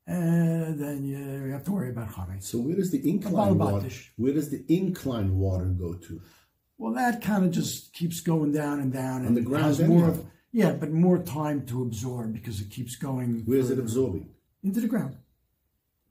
[0.10, 2.44] uh, then you, you have to worry about chametz.
[2.44, 3.90] So where does the incline water?
[4.18, 6.22] Where does the incline water go to?
[6.78, 10.10] Well, that kind of just keeps going down and down, and the ground has more
[10.10, 14.30] of yeah, but more time to absorb because it keeps going Where is it absorbing?
[14.64, 15.16] into the ground.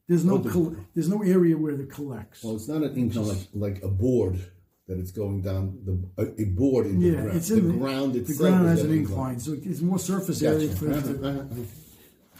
[0.07, 2.45] There's no Oh, the- col- there's no area where it collects.
[2.45, 4.39] Well, it's not an incline like like a board
[4.87, 7.37] that it's going down the a, a board in the yeah, ground.
[7.37, 10.55] it's the in the ground The ground has an incline, so it's more surface Gotcha.
[10.55, 11.05] area for it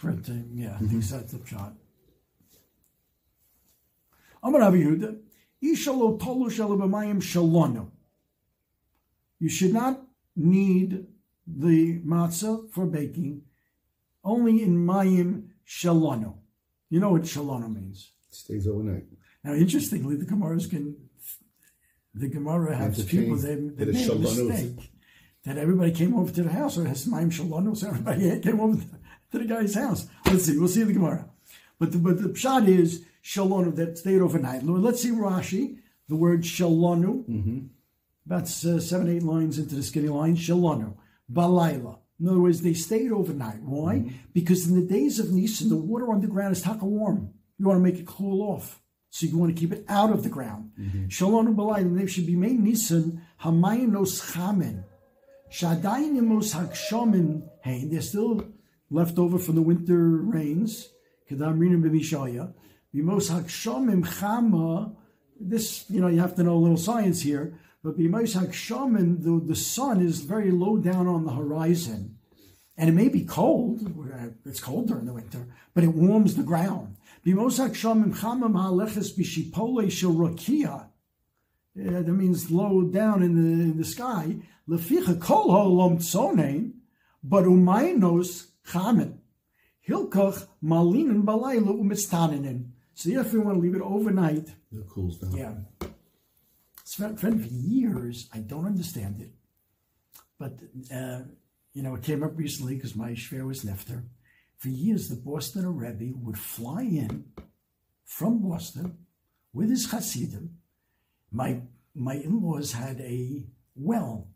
[0.03, 0.69] it yeah.
[0.69, 0.85] Mm-hmm.
[0.85, 1.73] I think that's the shot.
[4.41, 5.19] Amar Rabbi Yehuda,
[5.63, 7.89] Ishalo tolu shelo b'mayim shalonu.
[9.39, 10.01] You should not
[10.35, 11.05] need
[11.45, 13.41] the matzah for baking,
[14.23, 16.35] only in mayim shalonu.
[16.89, 18.11] You know what shalonu means.
[18.31, 19.05] Stays overnight.
[19.43, 20.95] Now, interestingly, the Gemaras can,
[22.13, 24.91] the Gemara has people they, that they made a mistake
[25.45, 28.77] that everybody came over to the house, or has mayim Shalonu, so everybody came over
[28.77, 28.98] to
[29.37, 30.07] the guy's house.
[30.25, 31.29] Let's see, we'll see the Gemara.
[31.77, 34.63] But the, but the shot is Shalonu that stayed overnight.
[34.63, 37.59] Let's see Rashi, the word Shalonu, mm-hmm.
[38.25, 40.95] that's uh, seven, eight lines into the skinny line, Shalonu,
[41.31, 41.99] Balayla.
[42.19, 43.61] In other words, they stayed overnight.
[43.61, 43.95] Why?
[43.95, 44.15] Mm-hmm.
[44.33, 47.33] Because in the days of Nisan, the water underground is taka warm.
[47.57, 48.81] You want to make it cool off.
[49.11, 50.71] So you want to keep it out of the ground.
[50.79, 51.07] Mm-hmm.
[51.07, 54.83] Shalom Balayla, they should be made Nisan, Hamaynos Chamen.
[55.51, 58.45] Shadayinimos Hakshomin, hey, they're still
[58.89, 60.89] left over from the winter rains.
[65.41, 70.01] This, you know, you have to know a little science here, but the, the sun
[70.01, 72.17] is very low down on the horizon.
[72.77, 76.43] And it may be cold, uh, it's cold during the winter, but it warms the
[76.43, 76.95] ground.
[81.75, 84.37] Yeah, that means low down in the in the sky.
[84.67, 84.79] But
[87.45, 89.19] umaynos chamen.
[89.87, 92.71] Hilkach malinin balayla umitztaninen.
[92.93, 94.47] So therefore, you want to leave it overnight.
[94.71, 95.37] It cools down.
[95.37, 95.53] Yeah.
[96.81, 98.29] It's been, been for years.
[98.33, 99.31] I don't understand it.
[100.37, 100.53] But,
[100.93, 101.21] uh,
[101.73, 104.03] you know, it came up recently because my shver was nefter.
[104.57, 107.25] For years, the Boston Rebbe would fly in
[108.05, 108.97] from Boston
[109.53, 110.57] with his Hasidim.
[111.31, 111.61] My
[111.95, 114.27] my in-laws had a well.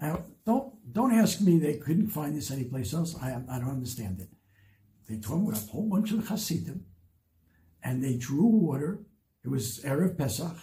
[0.00, 1.58] Now, don't don't ask me.
[1.58, 3.16] They couldn't find this anyplace else.
[3.20, 4.28] I I don't understand it.
[5.08, 6.86] They told me with a whole bunch of Hasidim,
[7.82, 9.00] and they drew water.
[9.44, 10.56] It was erev Pesach.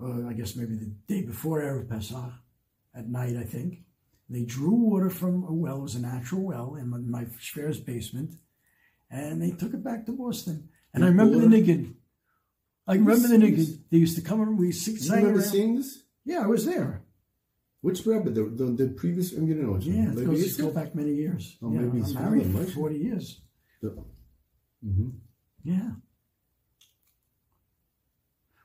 [0.00, 2.32] Uh, I guess maybe the day before erev Pesach,
[2.94, 3.36] at night.
[3.36, 3.84] I think
[4.28, 5.78] they drew water from a well.
[5.78, 7.26] It was a natural well in my, my
[7.86, 8.32] basement,
[9.10, 10.68] and they took it back to Boston.
[10.92, 11.56] And I remember the water?
[11.56, 11.94] niggin.
[12.86, 13.78] I remember the niggin.
[13.90, 15.48] They used to come and we sing, You remember around.
[15.48, 16.02] seeing this?
[16.24, 17.03] Yeah, I was there.
[17.84, 18.30] Which Rebbe?
[18.30, 19.78] The, the, the previous, I'm to.
[19.84, 21.58] Yeah, it Maybe goes, it's go back many years.
[21.62, 23.42] Oh, yeah, maybe I'm it's married for 40 years.
[23.84, 25.08] Mm-hmm.
[25.64, 25.90] Yeah.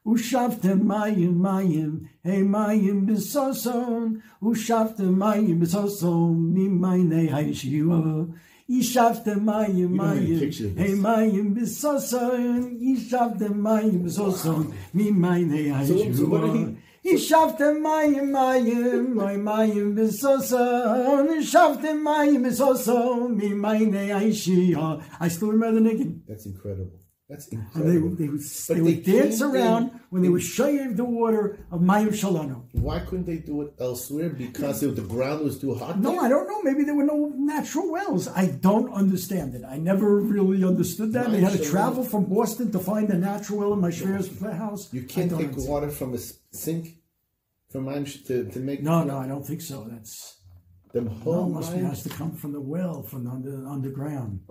[0.07, 4.21] Ushavtem mayim mayim, hey mayim besoson.
[4.41, 8.33] Ushavtem mayim besoson, mi mayne haishiva.
[8.69, 12.79] Ishavtem mayim You don't have any mayim, hey mayim besoson.
[12.81, 16.75] Ishavtem mayim besoson, mi mayne So-
[17.17, 17.79] so what did haishiva.
[17.79, 21.27] Ishavtem mayim mayim, my mayim besoson.
[21.39, 25.03] Ishavtem mayim besoson, mi mayne haishiva.
[25.19, 26.19] I still remember the nigga.
[26.27, 26.91] That's incredible.
[27.27, 28.09] That's And incredible.
[28.15, 31.05] they, they would, But they would they dance around in- when they would shave the
[31.05, 32.63] water of Mayim Shalano.
[32.71, 34.29] Why couldn't they do it elsewhere?
[34.31, 35.99] Because it, the ground was too hot.
[35.99, 36.21] No, there?
[36.21, 36.63] I don't know.
[36.63, 38.27] Maybe there were no natural wells.
[38.29, 39.63] I don't understand it.
[39.63, 41.29] I never really understood that.
[41.31, 44.91] They had to travel from Boston to find a natural well in my Shver's house.
[44.91, 45.67] You can't take understand.
[45.69, 46.17] water from a
[46.51, 46.95] sink
[47.69, 49.87] from to, to make No, no, I don't think so.
[49.89, 50.37] That's
[50.93, 53.67] the no, whole it must be has to come from the well from the under,
[53.67, 54.41] underground.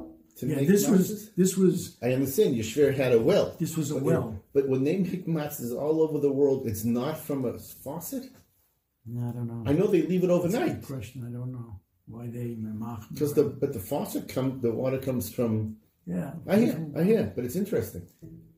[0.40, 0.90] Yeah, this matzahs?
[0.90, 3.56] was this was I understand Yeshver had a well.
[3.58, 4.30] This was a but well.
[4.30, 8.24] they- But when they make matzahs all over the world, it's not from a faucet.
[9.08, 9.64] I don't know.
[9.68, 11.24] I know they leave it overnight question.
[11.28, 12.56] I don't know why they
[13.12, 15.76] because the but the faucet come the water comes from.
[16.06, 16.32] yeah.
[16.46, 18.06] I hear, I hear, but it's interesting.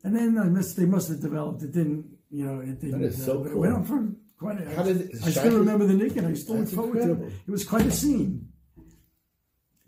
[0.04, 1.62] And then I must, they must have developed.
[1.62, 3.02] It didn't, you know, it didn't.
[3.04, 3.60] is so uh, but It cool.
[3.60, 3.98] went on for
[4.40, 4.64] quite a.
[4.76, 6.24] How did I still remember the naked.
[6.24, 7.32] I still look forward to it.
[7.46, 8.48] It was quite a scene.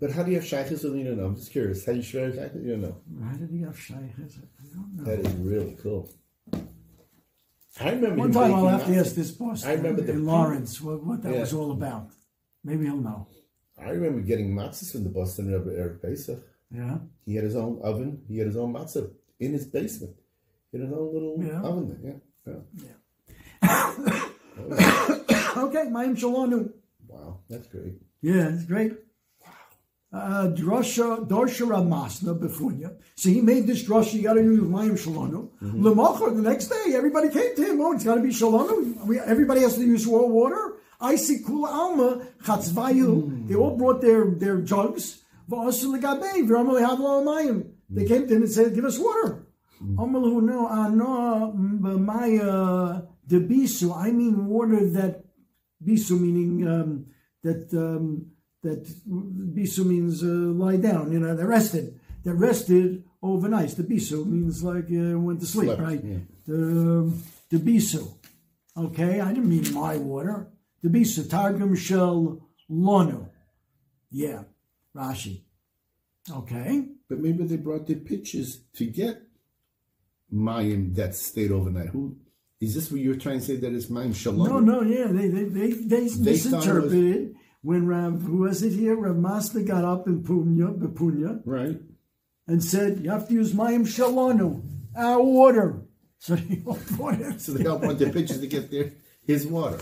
[0.00, 1.26] But how do you have shaykhs with you don't know?
[1.26, 1.86] I'm just curious.
[1.86, 2.56] How do you share shaykhs?
[2.56, 2.96] You don't know.
[3.26, 4.38] How did he have shaykhs?
[4.62, 5.04] I don't know.
[5.04, 6.02] That is really cool.
[7.80, 10.26] I remember One time I'll have to ask this boss I remember uh, the in
[10.26, 11.40] Lawrence what, what that Yeah.
[11.40, 12.10] was all about.
[12.64, 13.28] Maybe he'll know.
[13.80, 16.40] I remember getting matzahs from the Boston Rebbe Eric Pesach.
[16.70, 16.98] Yeah.
[17.24, 18.22] He had his own oven.
[18.28, 19.10] He had his own matzah
[19.40, 20.16] in his basement.
[20.70, 21.60] He had his own little Yeah.
[21.62, 22.20] oven there.
[22.44, 22.92] Yeah.
[23.62, 24.28] yeah.
[25.54, 26.72] Okay, Mayim Shalonu.
[27.06, 27.94] Wow, that's great.
[28.22, 28.94] Yeah, it's great.
[30.12, 32.96] Uh, drasha, Dorsha Ramasna Befunya.
[33.14, 35.50] So he made this drasha, you got to use Mayim Shalonu.
[35.62, 35.86] Mm-hmm.
[35.86, 37.80] Lemacha, the next day, everybody came to him.
[37.80, 39.18] Oh, it's got to be Shalonu.
[39.26, 40.74] Everybody has to use raw water.
[41.00, 43.22] I see Kula Alma, Chatzvayu.
[43.22, 43.48] Mm.
[43.48, 45.22] They all brought their, their jugs.
[45.50, 47.70] V'asu legabe, v'ramu lehavlo Mayim.
[47.90, 49.46] They came to him and said, give us water.
[49.82, 49.96] Mm.
[53.32, 53.96] Amalu no, ano, b'maya debisu.
[53.96, 55.24] I mean water that
[55.84, 57.06] bisu meaning um,
[57.42, 58.26] that um,
[58.62, 58.84] that
[59.54, 61.12] bisu means uh, lie down.
[61.12, 62.00] You know, they rested.
[62.24, 63.76] They rested overnight.
[63.76, 66.04] The bisu means like uh, went to sleep, Slept, right?
[66.04, 66.18] yeah.
[66.46, 67.12] The
[67.50, 68.08] the bisu.
[68.76, 70.48] Okay, I didn't mean my water.
[70.82, 73.28] The bisu targum shel lonu.
[74.10, 74.44] Yeah,
[74.94, 75.42] Rashi.
[76.30, 76.88] Okay.
[77.08, 79.22] But maybe they brought their pitchers to get
[80.32, 81.88] Mayim that stayed overnight.
[81.88, 82.16] Who
[82.62, 82.92] is this?
[82.92, 84.48] What you're trying to say that it's Mayim Shalom?
[84.48, 88.94] No, no, yeah, they they they, they, it misinterpreted when Rav who was it here?
[88.94, 91.80] Rav Masna got up in Punya, Bepunya, Right.
[92.46, 94.62] and said you have to use Mayim Shalonu,
[94.96, 95.82] our water.
[96.22, 97.40] So he all brought it.
[97.40, 98.92] So they all want their pitchers to get their
[99.26, 99.80] his water.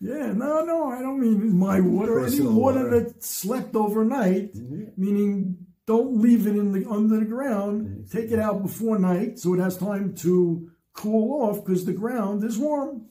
[0.00, 2.18] Yeah, no, no, I don't mean my water.
[2.18, 3.04] Any Personal water, water.
[3.04, 4.86] that slept overnight, mm-hmm.
[4.96, 8.08] meaning don't leave it in the under the ground.
[8.10, 12.44] Take it out before night so it has time to cool off because the ground
[12.44, 13.06] is warm.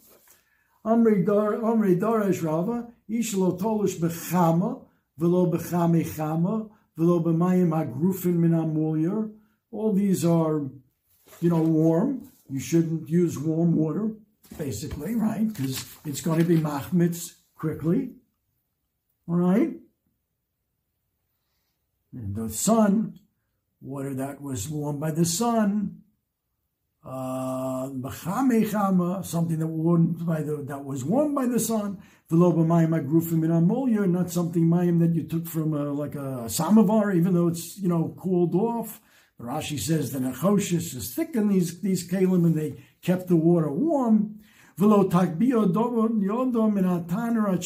[0.86, 4.82] Amri dar Amri darash Rava ishlo tolush bechama
[5.18, 9.32] velo bechame chama velo b'mayim hagrufin min amulyer.
[9.72, 10.70] All these are,
[11.42, 12.30] you know, warm.
[12.50, 14.12] You shouldn't use warm water,
[14.58, 15.48] basically, right?
[15.48, 18.12] Because it's going to be machmitz quickly.
[19.28, 19.74] All right.
[22.12, 23.20] And the sun,
[23.80, 26.02] water that was warmed by the sun,
[27.10, 27.90] uh,
[29.24, 31.98] something that warmed by the that was warmed by the sun.
[32.30, 36.48] V'lo b'mayim agrufim in amolya, not something mayim that you took from a, like a
[36.48, 39.02] samovar, even though it's you know cooled off.
[39.42, 43.72] Rashi says the Nechoshes is thick in these these kalim, and they kept the water
[43.72, 44.40] warm.
[44.78, 45.66] V'lo takbio
[46.24, 47.58] yodom in ataner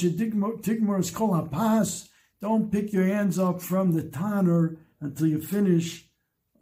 [0.62, 2.08] tigmor kol hapas.
[2.39, 6.06] Don't pick your hands up from the tanner until you finish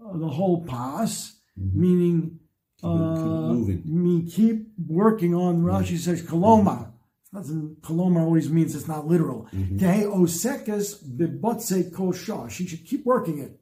[0.03, 2.40] uh, the whole pas, meaning keep
[2.83, 3.53] uh,
[3.85, 5.61] mean keep working on.
[5.61, 6.91] Rashi says koloma.
[7.33, 9.47] Doesn't koloma always means it's not literal.
[9.53, 12.49] Tehe osekes bibotse kosha.
[12.49, 13.59] She should keep working it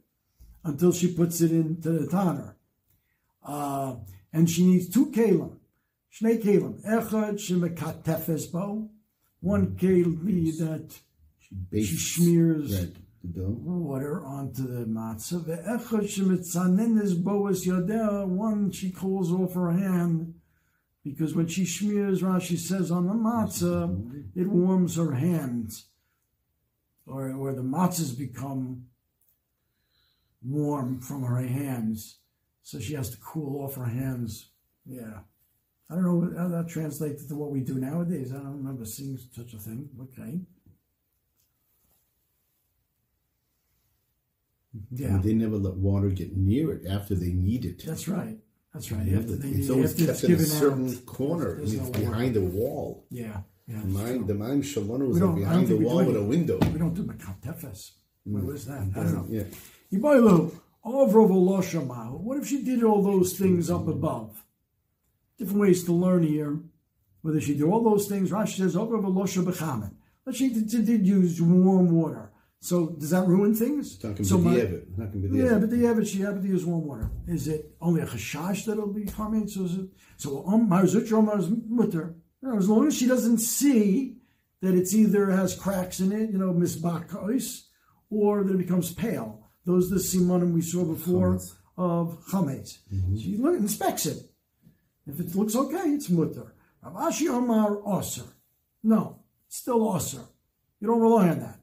[0.63, 2.55] until she puts it into the tanner.
[3.43, 3.95] Uh,
[4.33, 5.57] and she needs two kalim,
[6.13, 6.83] shnei kalim.
[6.85, 8.89] Echad shemekatefes bo.
[9.41, 10.99] One keli that
[11.39, 12.87] She she smears
[13.23, 15.43] the water onto the matzah.
[15.43, 18.27] Ve'echad shemitzanenes boas yodea.
[18.27, 20.35] One she cools off her hand
[21.03, 25.87] because when she smears, Rashi says on the matzah, it warms her hands,
[27.05, 28.85] or or the matzahs become
[30.41, 32.19] warm from her hands,
[32.61, 34.51] so she has to cool off her hands.
[34.85, 35.19] Yeah,
[35.89, 38.31] I don't know how that translates to what we do nowadays.
[38.33, 39.89] I don't remember seeing such a thing.
[40.01, 40.39] Okay.
[44.75, 44.95] Mm-hmm.
[45.01, 47.83] Yeah, And they never let water get near it after they need it.
[47.85, 48.37] that's right.
[48.73, 49.05] That's right.
[49.05, 51.55] Yeah, After they- it's always kept in a certain out, corner.
[51.55, 53.07] there's It's no behind the wall.
[53.09, 53.81] Yeah, yeah.
[53.83, 56.59] Mine, the mine are don't- I behind the wall with a window.
[56.71, 57.91] We don't do Makatefes.
[58.27, 58.43] Mm.
[58.43, 58.81] What is that?
[58.81, 58.99] Mm-hmm.
[58.99, 59.25] I don't know.
[59.27, 59.43] Yeah.
[59.91, 60.51] Iboilu,
[60.85, 63.91] Ovrov What if she did all those things up mm-hmm.
[63.91, 64.45] above?
[65.37, 66.59] Different ways to learn here.
[67.21, 69.95] Whether she did all those things, Rashi says, Ovrov Bechamen.
[70.23, 72.28] But she did, she did use warm water.
[72.61, 74.03] So does that ruin things?
[74.03, 75.11] Not so my- the Evid.
[75.13, 75.61] Be the Yeah, Evid.
[75.61, 77.09] but the average she to use warm water.
[77.27, 79.51] Is it only a chashash that'll be chametz?
[79.51, 82.15] So, is it, so um, mutter.
[82.57, 84.17] As long as she doesn't see
[84.61, 87.63] that it's either has cracks in it, you know, misbakos,
[88.09, 89.49] or that it becomes pale.
[89.65, 91.55] Those are the simonim we saw before Chametz.
[91.77, 92.77] of chametz.
[93.21, 94.17] She look, inspects it.
[95.07, 96.53] If it looks okay, it's mutter.
[96.83, 98.27] Rav Ashi Omar osir.
[98.83, 100.25] No, still osir.
[100.79, 101.58] You don't rely on that.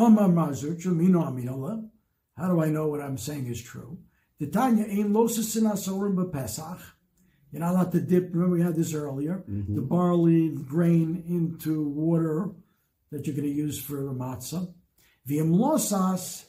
[0.00, 1.78] Amar Mazur, Chamino Aminola.
[1.78, 1.86] Eh?
[2.38, 3.98] How do I know what I'm saying is true?
[4.38, 6.80] The Tanya ain't losis in asorim b'Pesach.
[7.52, 8.30] You're not allowed to dip.
[8.32, 9.44] Remember we had this earlier.
[9.50, 9.74] Mm-hmm.
[9.74, 12.50] The barley grain into water
[13.10, 14.72] that you're going to use for the matzah.
[15.28, 16.44] V'im losas.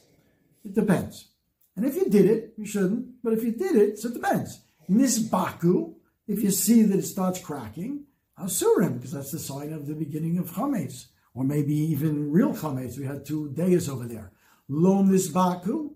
[0.64, 1.28] It depends.
[1.76, 3.22] And if you did it, you shouldn't.
[3.22, 4.62] But if you did it, so it depends.
[4.88, 5.94] Nisbaku.
[6.26, 8.04] If you see that it starts cracking,
[8.38, 12.98] asurim, because that's the sign of the beginning of chametz, or maybe even real chametz.
[12.98, 14.32] We had two days over there.
[14.68, 15.90] Lo nisbaku,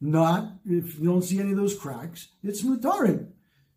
[0.00, 3.28] not if you don't see any of those cracks, it's mutarim.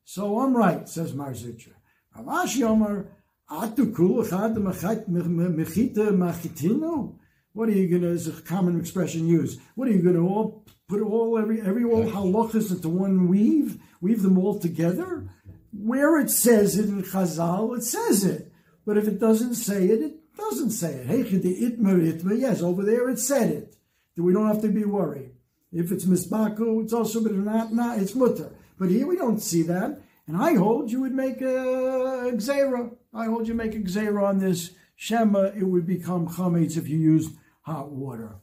[0.03, 1.73] So I'm right, says Marzucha.
[2.15, 3.07] Rav Ashi Omar,
[3.49, 7.15] atukul echad mechita machitino.
[7.53, 10.21] What are you going to, is a common expression used, what are you going to
[10.21, 15.28] all put all, every, every all halachas into one weave, weave them all together?
[15.73, 18.51] Where it says it in Chazal, it says it.
[18.86, 21.07] But if it doesn't say it, it doesn't say it.
[21.07, 23.75] Itmer itmer, yes, over there it said it.
[24.17, 25.31] We don't have to be worried.
[25.71, 28.51] If it's misbaku, it's also, not, it's mutter.
[28.79, 30.01] But here we don't see that.
[30.27, 32.95] And I hold you would make a gzera.
[33.13, 35.51] I hold you make a gzera on this shema.
[35.55, 37.31] It would become chametz if you used
[37.61, 38.35] hot water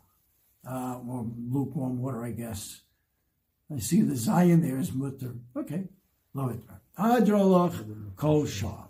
[0.68, 2.80] uh, or lukewarm water, I guess.
[3.74, 5.34] I see the Zion there is mutter.
[5.56, 5.84] Okay,
[6.34, 6.80] lo itmer.
[6.98, 8.84] Adralach kol shah.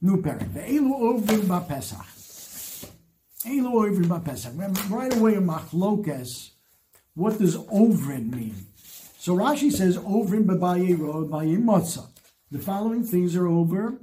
[0.00, 0.54] New parent.
[0.54, 2.06] Ve'elu ovrim ba'pesach.
[2.06, 2.17] Remember,
[4.90, 6.50] right away in machlokes,
[7.14, 8.66] what does ovrin mean?
[9.18, 12.08] So Rashi says ovrin b'baye ro b'baye matzah.
[12.50, 14.00] The following things are over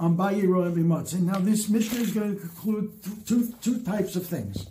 [0.00, 1.20] on baye ro and matzah.
[1.20, 2.92] Now this Mishnah is going to conclude
[3.26, 4.66] two, two types of things.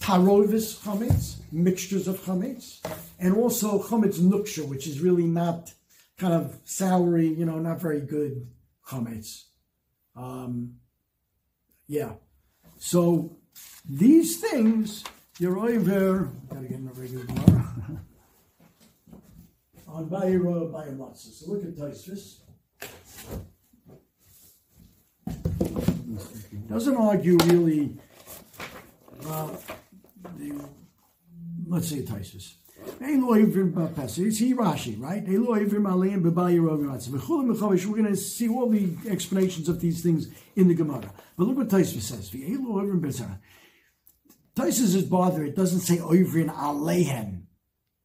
[0.00, 2.80] Tarovis chametz, mixtures of chametz,
[3.18, 5.72] and also chametz nuksha, which is really not
[6.18, 8.46] kind of soury, you know, not very good
[8.86, 9.44] chametz.
[10.16, 10.76] Um,
[11.86, 12.12] yeah.
[12.84, 13.34] So
[13.88, 15.04] these things,
[15.38, 18.02] you're over, gotta get regular Gemara.
[19.88, 21.32] on Bayero Bayamatsu.
[21.32, 22.40] So look at Taisvis.
[26.68, 27.96] Doesn't argue really,
[29.28, 29.56] uh,
[30.36, 30.68] the,
[31.66, 32.52] let's say Taisvis.
[33.00, 33.56] Uh, we're
[37.96, 41.12] going to see all the explanations of these things in the Gemara.
[41.36, 42.30] But look what Taisva says.
[44.56, 45.48] Taisva is bothered.
[45.48, 47.42] It doesn't say oivrin alehen,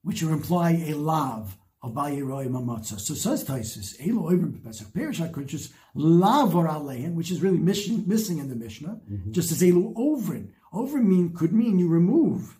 [0.03, 2.99] which would imply a lav of bayiroi mamatza.
[2.99, 4.91] So says Taisus, elo oivrin bepesach.
[4.91, 8.05] Perishak could just lav or alehen, which is really missing,
[8.39, 9.31] in the Mishnah, mm-hmm.
[9.31, 10.49] just as elo ovrin.
[10.73, 12.59] Ovrin mean could mean you remove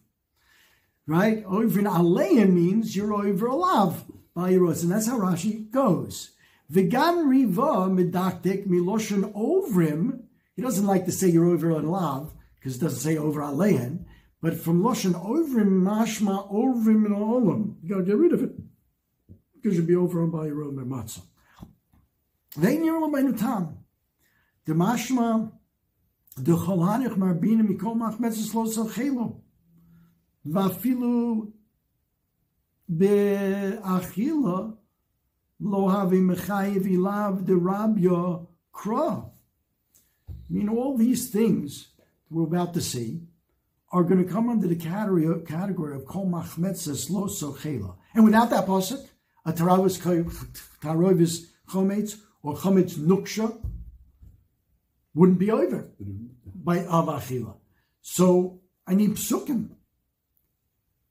[1.10, 1.43] right?
[1.45, 4.05] Over alein means you're over a lav
[4.36, 6.32] by Yeros, and that's how Rashi goes.
[6.70, 10.22] Vegan riva medaktik miloshin ovrim.
[10.55, 14.05] He doesn't like to say you're over a lav because it doesn't say over alein,
[14.39, 17.76] but from loshin ovrim mashma ovrim in olam.
[17.82, 18.51] You got to get rid of it
[19.55, 21.24] because you'll be over on by your own matzah.
[22.55, 23.78] Vein yirlo beinutam.
[24.66, 25.51] The mashma
[26.38, 29.41] the cholanich marbina mikol lo chelo.
[30.49, 31.47] ואפילו
[32.89, 34.59] באכילה
[35.61, 38.37] לא הווה מחייב אליו דרביה
[38.72, 39.20] קרא.
[40.28, 41.89] I mean, all these things
[42.30, 43.22] we're about to see
[43.91, 47.97] are going to come under the category of, category of kol machmetzes lo sochela.
[48.14, 49.09] And without that pasuk,
[49.47, 49.99] a taravis
[50.82, 53.57] tarovis chometz or chometz nuksha
[55.14, 55.89] wouldn't be over
[56.45, 57.55] by avachila.
[58.03, 59.70] So I need psukim.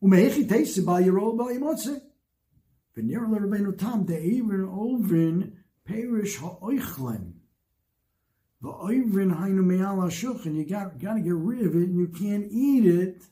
[0.03, 2.01] Umehechi teitze by your old by imotze.
[2.97, 5.53] V'nir le Rabbeinu Tam de'evin ovin
[5.85, 7.33] perish ha'oichlem.
[8.63, 10.55] V'oivin hainu me'al ha'shulchan.
[10.55, 13.23] You got, got to get rid of it and you can't eat it.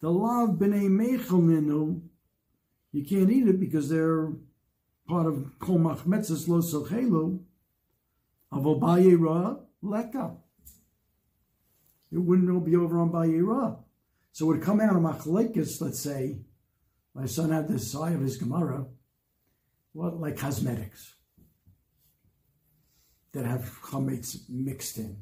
[0.00, 2.02] The lav b'nei mechel minu.
[2.92, 4.32] You can't eat it because they're
[5.06, 7.40] part of kol machmetzes lo sochelu.
[8.52, 10.36] Avobaye ra leka.
[12.10, 13.81] It wouldn't all be over on Bayirah.
[14.32, 16.38] So it would come out of machlekes, let's say,
[17.14, 18.86] my son had this side of his Gemara,
[19.92, 21.14] what like cosmetics
[23.32, 25.16] that have chametz mixed in.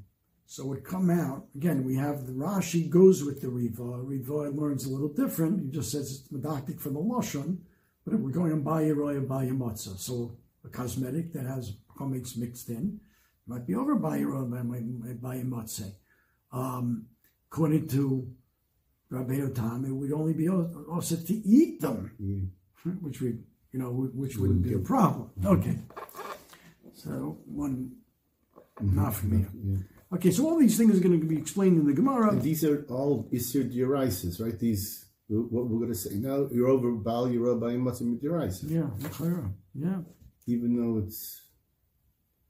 [0.47, 1.85] So it would come out again.
[1.85, 3.83] We have the Rashi goes with the Riva.
[3.83, 5.63] Riva learns a little different.
[5.63, 7.59] He just says it's medactic from the lashon,
[8.05, 9.99] but if we're going on bayiroy and bayimotza.
[9.99, 13.01] So a cosmetic that has chametz mixed in
[13.47, 15.95] might be over bayiroy and bayimotze.
[16.53, 17.07] Um,
[17.51, 18.29] according to
[19.13, 22.93] Rabbeinu Tam, it would only be also to eat them, Yeah.
[23.01, 23.29] which we,
[23.73, 25.31] you know, which wouldn't be a problem.
[25.41, 25.47] Mm-hmm.
[25.49, 25.79] Okay.
[26.95, 27.97] So one,
[28.81, 29.47] not for me.
[29.65, 29.77] Yeah.
[30.13, 32.31] Okay, so all these things are going to be explained in the Gemara.
[32.31, 34.59] And these are all Isir Diorisis, right?
[34.59, 38.69] These, what we're going to say now, you're over Baal, you're over Matzim Diorisis.
[38.71, 38.91] Yeah,
[39.75, 39.99] yeah.
[40.47, 41.43] Even though it's,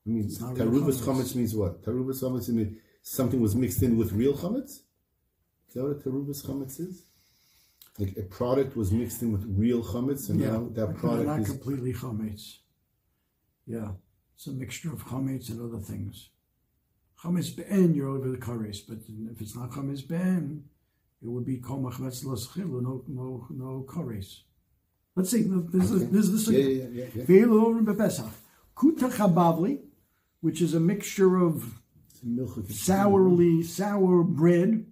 [0.06, 1.02] I mean, Tarubas.
[1.02, 1.82] Chametz means what?
[1.82, 4.80] Tarubas Chametz means something was mixed in with real Chametz?
[5.70, 7.04] Is that what a Tarubas Chametz is?
[7.96, 11.40] Like a product was mixed in with real Chametz, and Yeah, now that product not
[11.40, 11.48] is.
[11.48, 12.56] completely chametz.
[13.66, 13.92] Yeah,
[14.34, 16.30] it's a mixture of chametz and other things.
[17.22, 18.98] Chametz be'en, you're over the kares, but
[19.32, 20.64] if it's not chametz be'en,
[21.22, 24.40] it would be kol machmetz los chilu, no, no, no kares.
[25.14, 27.24] Let's see, this is, this is the Yeah, yeah, yeah, yeah.
[27.24, 28.30] Ve'elu over bepesach.
[28.76, 29.78] Kuta chabavli,
[30.40, 31.74] which is a mixture of
[32.10, 32.72] It's a milchik.
[32.72, 34.86] sourly, sour bread.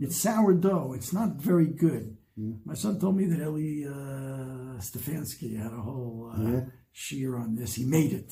[0.00, 0.92] It's sourdough.
[0.94, 2.16] It's not very good.
[2.64, 6.60] My son told me that Eli uh, Stefanski had a whole uh, Yeah.
[6.92, 7.74] shear on this.
[7.74, 8.30] He made it.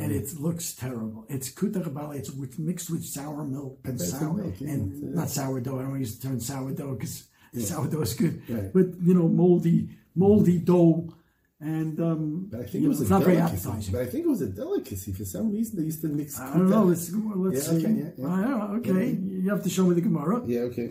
[0.00, 1.26] And it looks terrible.
[1.28, 2.16] It's kutakabali.
[2.16, 4.70] It's with, mixed with sour milk and That's sour milk, yeah.
[4.72, 5.14] and Yeah.
[5.20, 5.78] not sourdough.
[5.78, 7.28] I don't use the term sourdough because
[7.70, 8.42] sourdough is good.
[8.48, 8.72] Right.
[8.72, 11.12] But you know, moldy, moldy dough,
[11.60, 13.68] and um, But I think it know, was it's a not very delicacy.
[13.68, 13.92] appetizing.
[13.92, 15.12] But I think it was a delicacy.
[15.12, 16.38] For some reason, they used to mix.
[16.40, 16.84] I don't know.
[16.84, 17.84] Let's let's Yeah, see.
[17.84, 18.56] okay, yeah, yeah.
[18.56, 19.18] I okay,
[19.48, 20.42] you have to show me the Gemara.
[20.46, 20.88] Yeah, okay.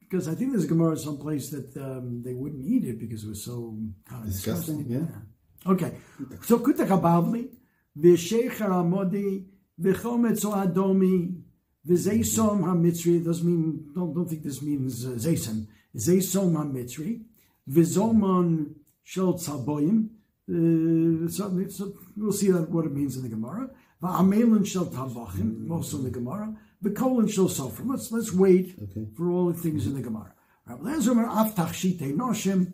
[0.00, 3.28] because I think there's a Gemara someplace that um, they wouldn't eat it because it
[3.28, 3.78] was so
[4.08, 5.08] kind of Disgusting, disgusting.
[5.64, 5.70] yeah.
[5.72, 5.92] Okay,
[6.42, 7.48] so kutak habavli,
[7.98, 9.46] v'shecher amodi,
[9.80, 11.40] v'chometz o adomi,
[11.88, 13.16] v'zeisom hamitzri.
[13.20, 15.66] It doesn't mean don't don't think this means uh, zeisom.
[15.96, 17.22] Zeisom hamitzri,
[17.70, 19.98] v'zomon shel tzaboyim.
[20.50, 23.70] Uh, so, so we'll see that, what it means in the Gemara.
[24.02, 26.54] Va'amelin shel tavachim, also in the Gemara.
[26.82, 27.90] V'kolin shel sofrim.
[27.90, 29.08] Let's let's wait Okay.
[29.16, 30.32] for all the things in the Gemara.
[30.66, 32.72] Rabbi Lezer Omer, af noshim,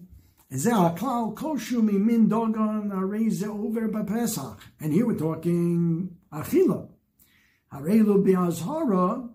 [0.52, 4.58] ze haklal koshu min dogon areze over b'pesach.
[4.80, 6.88] And here we're talking achila.
[7.72, 9.30] Harelu bi'azhara,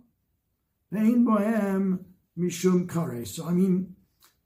[0.93, 2.05] ve'in bohem
[2.38, 3.26] mishum kare.
[3.26, 3.95] So I mean,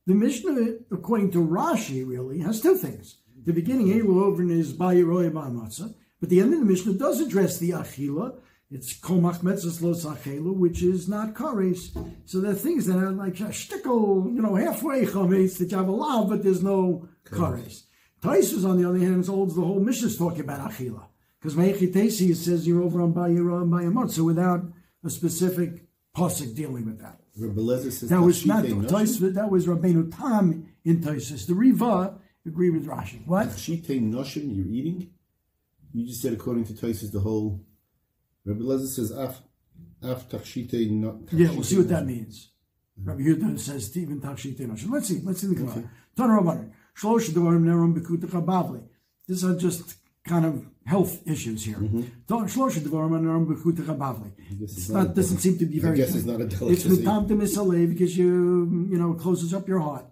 [0.05, 3.17] the Mishnah, according to Rashi, really has two things.
[3.45, 7.57] The beginning, Elu over is Bayiroy Matzah, but the end of the Mishnah does address
[7.57, 8.39] the Achila.
[8.73, 11.95] It's Komach Metzes Los Achelu, which is not Kares.
[12.25, 15.77] So there are things that are like a shtickle, you know, halfway chametz that you
[15.77, 17.83] have a lot, but there's no Kares.
[18.21, 21.05] Taisus, on the other hand, holds the whole Mishnah is talking about Achila.
[21.39, 24.63] Because Me'echitesi, it says you're over on Bayiroy and Bayamot, without
[25.03, 27.19] a specific posik dealing with that.
[27.37, 28.63] Rabbi Lezer says That was not.
[28.63, 31.45] Tosfot, that was Rabbeinu Tam in Tosis.
[31.45, 32.15] The Riva
[32.45, 33.25] agree with Rashi.
[33.27, 33.49] What?
[33.49, 35.09] Tashite Noshim, you're eating?
[35.93, 37.61] You just said according to Tosis the whole.
[38.45, 39.41] Rabbi Lezer says af
[40.01, 41.31] af tachshite not.
[41.31, 42.49] Yeah, we'll see what that means.
[42.99, 43.09] Mm-hmm.
[43.09, 44.89] Rabbi Yehuda says Stephen Tachshit Enosh.
[44.89, 45.89] Let's see, let's see the Gemara.
[46.15, 46.71] Tana Rabbanan.
[46.95, 47.93] Shlosh Devarim Nerum
[48.45, 48.83] Bavli.
[49.27, 51.77] These are just kind of health issues here.
[51.77, 54.31] Shlosh Devarim Nerum Bavli.
[54.59, 56.41] guess it's It's not a not, doesn't seem to be I very guess it's not
[56.41, 56.89] a It's delicacy.
[56.89, 60.05] Mitam to Misaleh because you, you know, closes up your heart.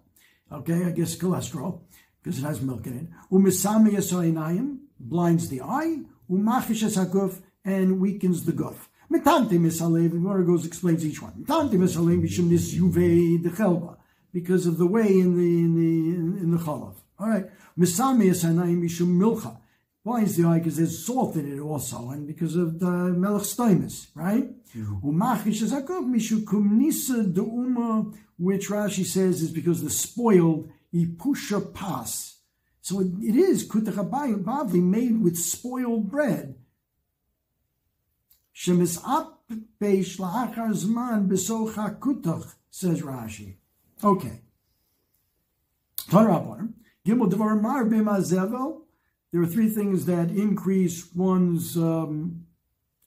[0.50, 1.80] Okay, I guess cholesterol,
[2.22, 3.06] because it has milk in it.
[3.30, 6.00] Umisami Yasoinayim blinds the eye.
[6.30, 8.76] Umachish Hakuf and weakens the guf.
[9.10, 11.32] Mitante misalev, the Gemara goes explains each one.
[11.32, 13.96] Mitante misalev Mishum Nis Yuve de Chelba,
[14.32, 16.94] because of the way in the in the in the chalav.
[17.18, 17.46] All right.
[17.78, 19.58] Misami Yasoinayim Mishum Milcha.
[20.04, 20.58] Why is the eye?
[20.58, 24.50] Because there's salt in it also, and because of the melech stoimus, right?
[24.74, 25.08] Mm-hmm.
[25.08, 32.38] Umachish Zakov Mishukum Nisa Deuma, which Rashi says is because the spoiled Ipusha Pas.
[32.80, 36.56] So it, it is Kutachabay Bavli made with spoiled bread.
[38.62, 39.02] Shemis
[40.18, 43.56] La'achar Zman Besocha Kutach, says Rashi.
[44.04, 44.40] Okay.
[46.08, 46.68] Torah
[47.04, 48.82] Gimel Devar Mar Zevel.
[49.32, 52.46] There are three things that increase one's, um,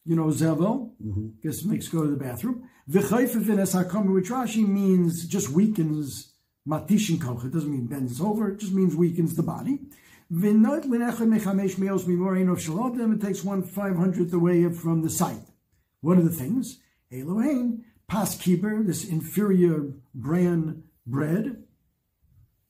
[0.06, 0.92] you know, Zevel.
[1.02, 1.28] Mm-hmm.
[1.42, 2.68] Guess makes go to the bathroom.
[2.90, 6.34] V'chayfefin es hakomer, which Rashi means just weakens
[6.68, 7.46] matishin koch.
[7.46, 8.52] It doesn't mean bends over.
[8.52, 9.80] It just means weakens the body.
[10.30, 10.38] It
[13.22, 15.44] takes one five hundredth away from the sight.
[16.02, 16.80] What are the things?
[17.12, 21.64] Elohim, pas kiber, this inferior bran bread,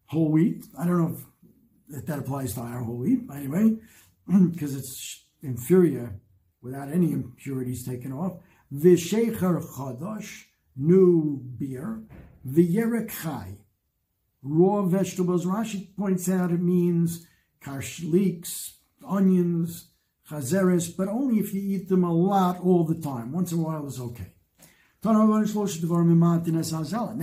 [0.08, 0.66] whole wheat.
[0.78, 1.18] I don't know
[1.90, 3.78] if, that applies to our whole wheat, anyway,
[4.52, 6.20] because it's inferior
[6.62, 8.38] without any impurities taken off.
[8.74, 10.46] Vishecher chadash,
[10.76, 12.04] new beer.
[12.48, 13.58] V'yerek chai,
[14.44, 15.46] raw vegetables.
[15.46, 17.26] Rashi points out it means
[17.66, 18.74] karshliks,
[19.06, 19.90] onions,
[20.30, 23.32] chazeres, but only if you eat them a lot all the time.
[23.32, 24.34] Once in a while is okay.
[25.04, 25.28] Now,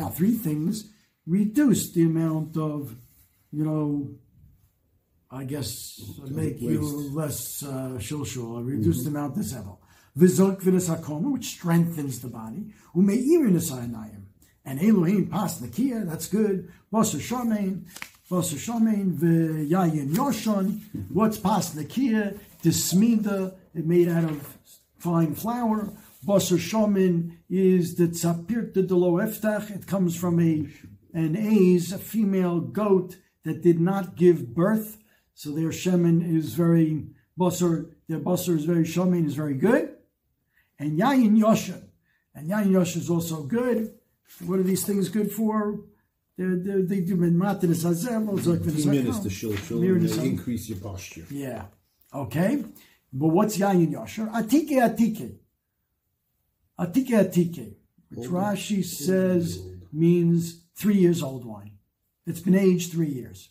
[0.08, 0.90] three things
[1.26, 2.96] reduce the amount of,
[3.50, 4.14] you know,
[5.30, 6.80] I guess, make you
[7.12, 9.14] less uh, shilshul, reduce mm-hmm.
[9.14, 9.78] the amount of zevel.
[10.16, 12.72] Vizok which strengthens the body.
[12.94, 14.26] Umeirin esayanayim.
[14.64, 16.70] And Elohim pas nakia, that's good.
[16.92, 17.86] Shamein,
[18.28, 18.68] What's pas
[21.74, 22.38] nakia?
[22.62, 24.58] Dismida, it made out of
[24.98, 25.92] fine flour.
[26.24, 29.74] Basar shamin is the tzapir de lo eftach.
[29.74, 30.68] It comes from a
[31.12, 34.98] an A's, a female goat that did not give birth.
[35.34, 37.08] So their shemen is very
[37.38, 39.96] basar, their basar is very shamin, is very good.
[40.78, 41.82] And yayin yoshin.
[42.34, 43.92] And yayin yoshin is also good.
[44.46, 45.80] What are these things good for?
[46.36, 51.26] They do minmatin Two minutes to show, show increase your posture.
[51.30, 51.64] Yeah.
[52.14, 52.64] Okay.
[53.12, 54.30] But what's yayin yosher?
[54.32, 55.36] Atike atike.
[56.78, 57.74] Atike atike,
[58.10, 59.62] which Rashi says
[59.92, 61.72] means three years old wine.
[62.26, 63.50] It's been aged three years.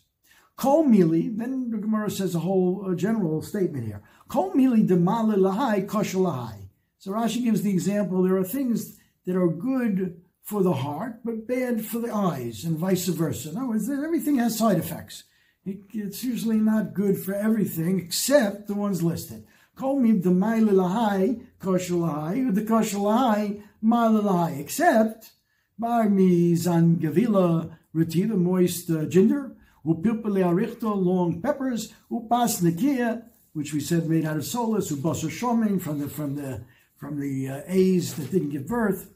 [0.56, 4.02] Kol mili, then the Gemara says a whole uh, general statement here.
[4.28, 6.68] Kol mili demale lahai kosher lahai.
[6.98, 11.46] So Rashi gives the example there are things that are good for the heart, but
[11.46, 13.50] bad for the eyes, and vice versa.
[13.50, 15.24] In other words, everything has side effects.
[15.64, 19.46] it's usually not good for everything except the ones listed.
[19.76, 25.30] Call me the lahai kosher lahai, the kosher lahai lahai, except
[25.78, 33.22] bar mi zan gavila retiva moist uh, ginger, upilpele arichto long peppers, upas nakia,
[33.52, 36.62] which we said made out of solus, ubasa shoming from the from the
[36.96, 39.10] from the uh, A's that didn't give birth,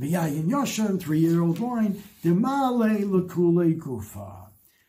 [0.00, 4.48] V'yayin Yoshan, three-year-old wine, Demale Lakule Kufa.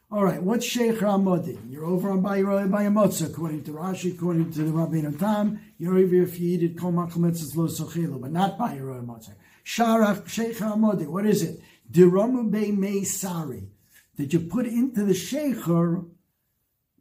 [0.10, 1.58] All right, what's Sheikh Ramadi?
[1.70, 5.60] You're over on Bayroy Bayamotza, according to Rashi, according to the Rabbeinu Tam.
[5.78, 9.36] You're over if you eat it, Kol Machometzes Lo Sochilu, but not Bayroy Motza.
[9.64, 11.62] Sharach Sheikh Ramadi, what is it?
[11.92, 13.68] Diramu Be Me Sari.
[14.16, 16.06] That you put into the Sheikher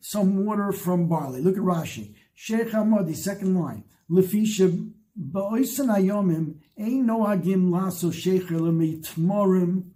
[0.00, 1.40] some water from barley.
[1.40, 2.14] Look at Rashi.
[2.34, 3.84] Sheikh Hamadi, second line.
[4.10, 9.90] Lefisha Ba'oisan Ayomim, Ein Noagim Laso Shecher Lemitmorim.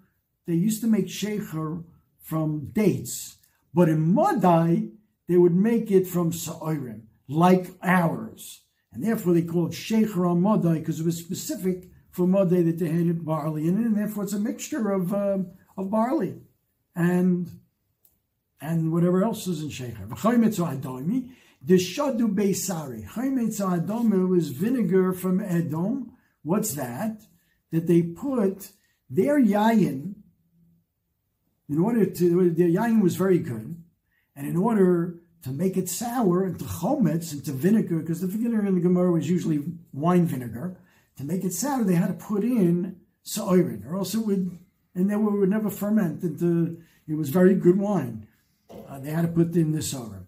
[0.46, 1.82] They used to make shecher
[2.18, 3.38] from dates,
[3.72, 4.88] but in Madai,
[5.26, 8.60] they would make it from Sa'irim, like ours.
[8.92, 12.88] And therefore they called shecher on Madai because it was specific for Madai that they
[12.88, 15.38] had barley in it, and therefore it's a mixture of, uh,
[15.78, 16.34] of barley
[16.94, 17.50] and
[18.60, 20.08] and whatever else is in shecher.
[21.66, 23.08] The Shadu Beisari.
[23.08, 26.13] Chaymetz Adome was vinegar from Edom.
[26.44, 27.22] What's that?
[27.72, 28.70] That they put
[29.10, 30.14] their yayin,
[31.68, 33.82] in order to, their yayin was very good,
[34.36, 38.76] and in order to make it sour into chometz, into vinegar, because the vinegar in
[38.76, 40.76] the Gemara was usually wine vinegar,
[41.16, 44.56] to make it sour, they had to put in sa'irin, or else it would,
[44.94, 46.78] and then it would never ferment into,
[47.08, 48.26] it was very good wine.
[48.70, 50.26] Uh, they had to put in the sa'irin.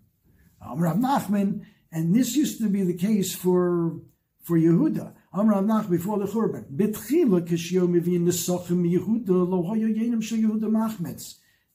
[0.75, 4.01] Rav Nachman, and this used to be the case for
[4.43, 5.15] for Yehuda.
[5.37, 6.65] Before the Churban.
[6.75, 9.47] Betchila kishyo mivin nesachim Yehuda
[9.95, 11.35] yenim Yehuda machmetz.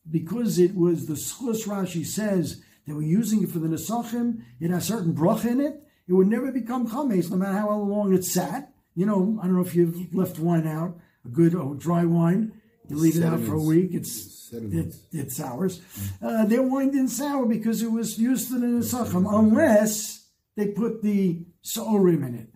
[0.09, 4.71] Because it was the schus Rashi says that we're using it for the nesachim, it
[4.71, 5.83] has certain brach in it.
[6.07, 8.73] It would never become chametz, no matter how long it sat.
[8.95, 12.53] You know, I don't know if you've left wine out, a good oh, dry wine.
[12.89, 13.91] You leave it out for a week.
[13.93, 15.81] It's it, it sours.
[16.19, 21.03] Uh, their wine didn't sour because it was used to the Nesachim, unless they put
[21.03, 22.49] the Sa'orim in it.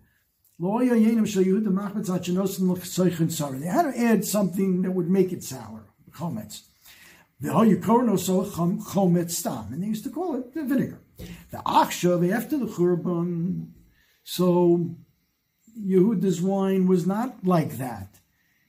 [0.58, 1.02] They had
[3.82, 6.62] to add something that would make it sour, chometz.
[7.38, 7.50] And
[9.82, 11.02] they used to call it the vinegar.
[11.50, 13.72] The achshav, after the churban,
[14.24, 14.96] so
[15.78, 18.20] Yehuda's wine was not like that.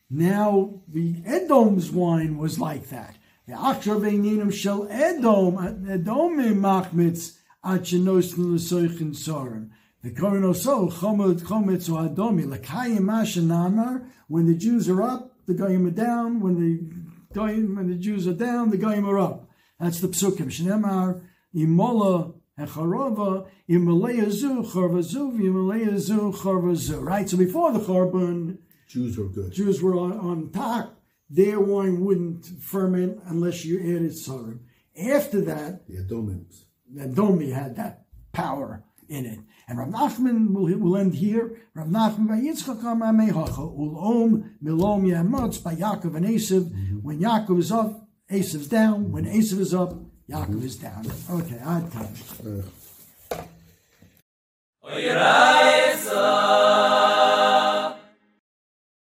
[0.09, 3.15] Now the Edom's wine was like that.
[3.47, 9.69] The achshav einim shel Edom, Edomim machmitz, achenosn l'soichin sorim.
[10.03, 15.91] The Koran also, so Adomi, Lakayim Namar, when the Jews are up, the Goyim are
[15.91, 19.49] down, when the Goyim, when the Jews are down, the Goyim are up.
[19.79, 20.47] That's the Psukim.
[20.47, 21.21] Shnemar,
[21.55, 27.03] Imola, Echarova, Imaleazu, Chorvazu, Imaleazu, Chorvazu.
[27.03, 27.29] Right?
[27.29, 29.51] So before the Chorban, Jews were good.
[29.51, 30.99] Jews were on, on top.
[31.29, 34.61] Their wine wouldn't ferment unless you added sorghum.
[34.97, 36.45] After that, the Adomim.
[36.93, 39.39] The Adomi had that power in it.
[39.68, 41.62] And Rav Nachman will, will end here.
[41.74, 47.01] Rav Nachman by Yitzchak Amar Mehacha Ulom Milom Yamotz by Yaakov and Esav.
[47.01, 49.12] When Yaakov is up, Esav's down.
[49.12, 49.93] When Esav is up,
[50.30, 51.05] Yaakov is down.
[51.30, 52.08] Okay, I'd come.
[52.45, 52.62] Uh,